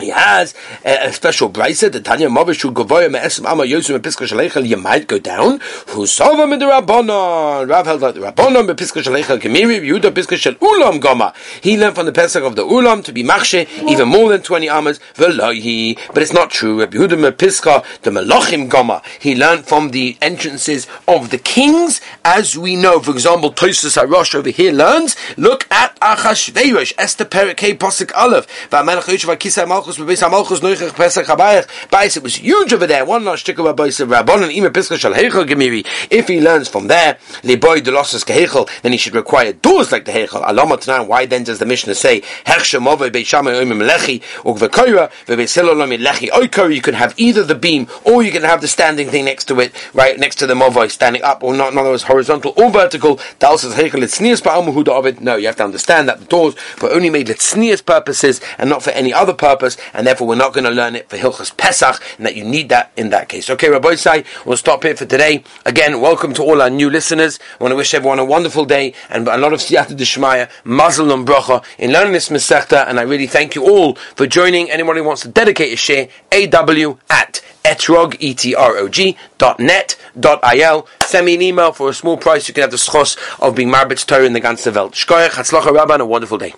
He 0.00 0.08
has 0.08 0.54
a, 0.84 1.08
a 1.08 1.12
special 1.12 1.48
brisa, 1.50 1.90
the 1.90 2.00
Tanya 2.00 2.28
Mavishu 2.28 2.72
Gavoya 2.72 3.10
Me'esim 3.10 3.46
Ama 3.50 3.64
Yosem 3.64 3.98
Piska 4.00 4.26
Shalechel, 4.26 4.66
you 4.66 4.76
might 4.76 5.06
go 5.06 5.18
down. 5.18 5.58
Husavim 5.58 6.52
in 6.52 6.58
the 6.58 6.66
Rabbanon. 6.66 7.68
Rav 7.68 7.86
held 7.86 8.00
like 8.00 8.14
the 8.14 8.20
Rabbanon, 8.20 8.66
Piska 8.74 9.02
Shalechel, 9.02 9.40
Kemiri, 9.40 9.80
Yehuda 9.80 10.10
Piska 10.10 10.36
Shal 10.36 10.54
Ulam 10.54 11.00
Goma. 11.00 11.34
He 11.62 11.78
learned 11.78 11.94
from 11.94 12.06
the 12.06 12.12
Pesach 12.12 12.42
of 12.42 12.56
the 12.56 12.64
Ulam 12.64 13.04
to 13.04 13.12
be 13.12 13.22
Machshe, 13.22 13.68
even 13.88 14.08
more 14.08 14.28
than 14.30 14.42
20 14.42 14.68
amas, 14.68 14.98
Velohi. 15.14 15.98
But 16.12 16.22
it's 16.22 16.32
not 16.32 16.50
true. 16.50 16.80
Rabbi 16.80 16.96
Yehuda 16.96 17.32
Piska, 17.32 17.84
the 18.02 18.10
Melachim 18.10 18.68
Goma. 18.68 19.04
He 19.20 19.34
learned 19.34 19.66
from 19.66 19.90
the 19.90 20.16
entrances 20.20 20.86
of 21.06 21.30
the 21.30 21.38
kings, 21.38 22.00
as 22.24 22.58
we 22.58 22.76
know. 22.76 23.00
For 23.00 23.12
example, 23.12 23.52
Tosus 23.52 23.96
Harosh 24.02 24.34
over 24.34 24.50
here 24.50 24.72
learns, 24.72 25.16
look 25.36 25.66
at 25.70 25.98
Achashverosh, 26.00 26.94
Esther 26.98 27.24
Perik, 27.24 27.78
Posik 27.78 28.12
Aleph, 28.16 28.46
Va'amelech 28.70 29.02
Yoshev 29.02 29.36
Akisa 29.36 29.66
Malchus 29.84 29.98
Bebeis 29.98 30.30
Malchus 30.30 30.60
Pesach. 30.92 31.26
Bais, 31.26 32.16
it 32.16 32.22
was 32.22 32.36
huge 32.36 32.72
over 32.72 32.86
there. 32.86 33.04
One 33.04 33.24
last 33.24 33.40
stick 33.40 33.58
of 33.58 33.66
a 33.66 33.74
Bais 33.74 34.02
Rabbanon, 34.06 34.50
Ima 34.50 34.70
Piska 34.70 34.98
Shal 34.98 35.12
Heichel 35.12 35.46
Gemiri. 35.46 35.86
If 36.10 36.28
he 36.28 36.40
learns 36.40 36.68
from 36.68 36.86
there, 36.86 37.18
Liboy 37.42 37.84
de 37.84 37.90
Losses 37.90 38.24
then 38.24 38.92
he 38.92 38.98
should 38.98 39.14
require 39.14 39.52
doors 39.52 39.92
like 39.92 40.06
the 40.06 40.12
Heichel. 40.12 40.42
Alama 40.42 40.78
Tanan, 40.78 41.06
why 41.06 41.26
then 41.26 41.44
does 41.44 41.58
the 41.58 41.66
Mishnah 41.66 41.94
say, 41.94 42.22
Hechshe 42.46 42.82
Move 42.82 43.12
Beis 43.12 43.26
Shammai 43.26 43.52
Oimim 43.52 43.86
Lechi, 43.86 44.22
Bebeis 44.42 45.54
Hilolom 45.54 45.94
Lechi 45.98 46.74
you 46.74 46.80
can 46.80 46.94
have 46.94 47.12
either 47.18 47.44
the 47.44 47.54
beam, 47.54 47.86
or 48.04 48.22
you 48.22 48.32
can 48.32 48.42
have 48.42 48.62
the 48.62 48.68
standing 48.68 49.08
thing 49.08 49.26
next 49.26 49.44
to 49.46 49.60
it, 49.60 49.72
right 49.92 50.18
next 50.18 50.36
to 50.36 50.46
the 50.46 50.54
Movoi, 50.54 50.90
standing 50.90 51.22
up, 51.22 51.42
or 51.42 51.52
not, 51.52 51.72
in 51.72 51.78
other 51.78 51.90
words, 51.90 52.04
horizontal 52.04 52.54
or 52.56 52.70
vertical. 52.70 53.16
Dalsas 53.38 53.74
Heichel, 53.74 54.02
it's 54.02 54.18
it. 55.06 55.20
No, 55.20 55.36
you 55.36 55.46
have 55.46 55.56
to 55.56 55.64
understand 55.64 56.08
that 56.08 56.20
the 56.20 56.26
doors 56.26 56.54
were 56.80 56.90
only 56.90 57.10
made 57.10 57.28
for 57.28 57.82
purposes, 57.82 58.40
and 58.56 58.70
not 58.70 58.82
for 58.82 58.90
any 58.90 59.12
other 59.12 59.34
purpose, 59.34 59.73
and 59.92 60.06
therefore 60.06 60.28
we're 60.28 60.34
not 60.34 60.52
going 60.52 60.64
to 60.64 60.70
learn 60.70 60.96
it 60.96 61.08
for 61.08 61.16
Hilchas 61.16 61.56
Pesach, 61.56 62.02
and 62.16 62.26
that 62.26 62.36
you 62.36 62.44
need 62.44 62.68
that 62.68 62.92
in 62.96 63.10
that 63.10 63.28
case. 63.28 63.50
Okay, 63.50 63.68
Rabbi 63.70 63.94
Sai, 63.94 64.24
we'll 64.44 64.56
stop 64.56 64.82
here 64.82 64.96
for 64.96 65.06
today. 65.06 65.44
Again, 65.64 66.00
welcome 66.00 66.34
to 66.34 66.42
all 66.42 66.62
our 66.62 66.70
new 66.70 66.90
listeners. 66.90 67.38
I 67.60 67.64
want 67.64 67.72
to 67.72 67.76
wish 67.76 67.94
everyone 67.94 68.18
a 68.18 68.24
wonderful 68.24 68.64
day 68.64 68.94
and 69.10 69.28
a 69.28 69.36
lot 69.36 69.52
of 69.52 69.60
siyata 69.60 69.96
d'shmaya, 69.96 70.50
mazel 70.64 71.12
and 71.12 71.26
bracha 71.26 71.64
in 71.78 71.92
learning 71.92 72.12
this 72.12 72.28
Masechta, 72.28 72.86
and 72.88 72.98
I 72.98 73.02
really 73.02 73.26
thank 73.26 73.54
you 73.54 73.64
all 73.64 73.94
for 74.16 74.26
joining. 74.26 74.70
Anyone 74.70 74.96
who 74.96 75.04
wants 75.04 75.22
to 75.22 75.28
dedicate 75.28 75.72
a 75.72 75.76
share, 75.76 76.08
aw 76.32 76.96
at 77.10 77.40
etrog, 77.64 78.16
E-T-R-O-G, 78.20 79.16
dot 79.38 79.58
net, 79.58 79.96
dot 80.18 80.40
il. 80.54 80.86
Send 81.04 81.26
me 81.26 81.34
an 81.34 81.42
email 81.42 81.72
for 81.72 81.88
a 81.88 81.94
small 81.94 82.16
price. 82.16 82.48
You 82.48 82.54
can 82.54 82.62
have 82.62 82.70
the 82.70 82.76
schos 82.76 83.16
of 83.40 83.54
being 83.54 83.70
Marbitz 83.70 84.06
Torah 84.06 84.24
in 84.24 84.32
the 84.32 84.40
ganze 84.40 84.72
Welt. 84.74 84.92
Shkoyach, 84.92 85.30
Hatzlacha 85.30 85.74
Rabban, 85.74 86.00
a 86.00 86.06
wonderful 86.06 86.38
day. 86.38 86.54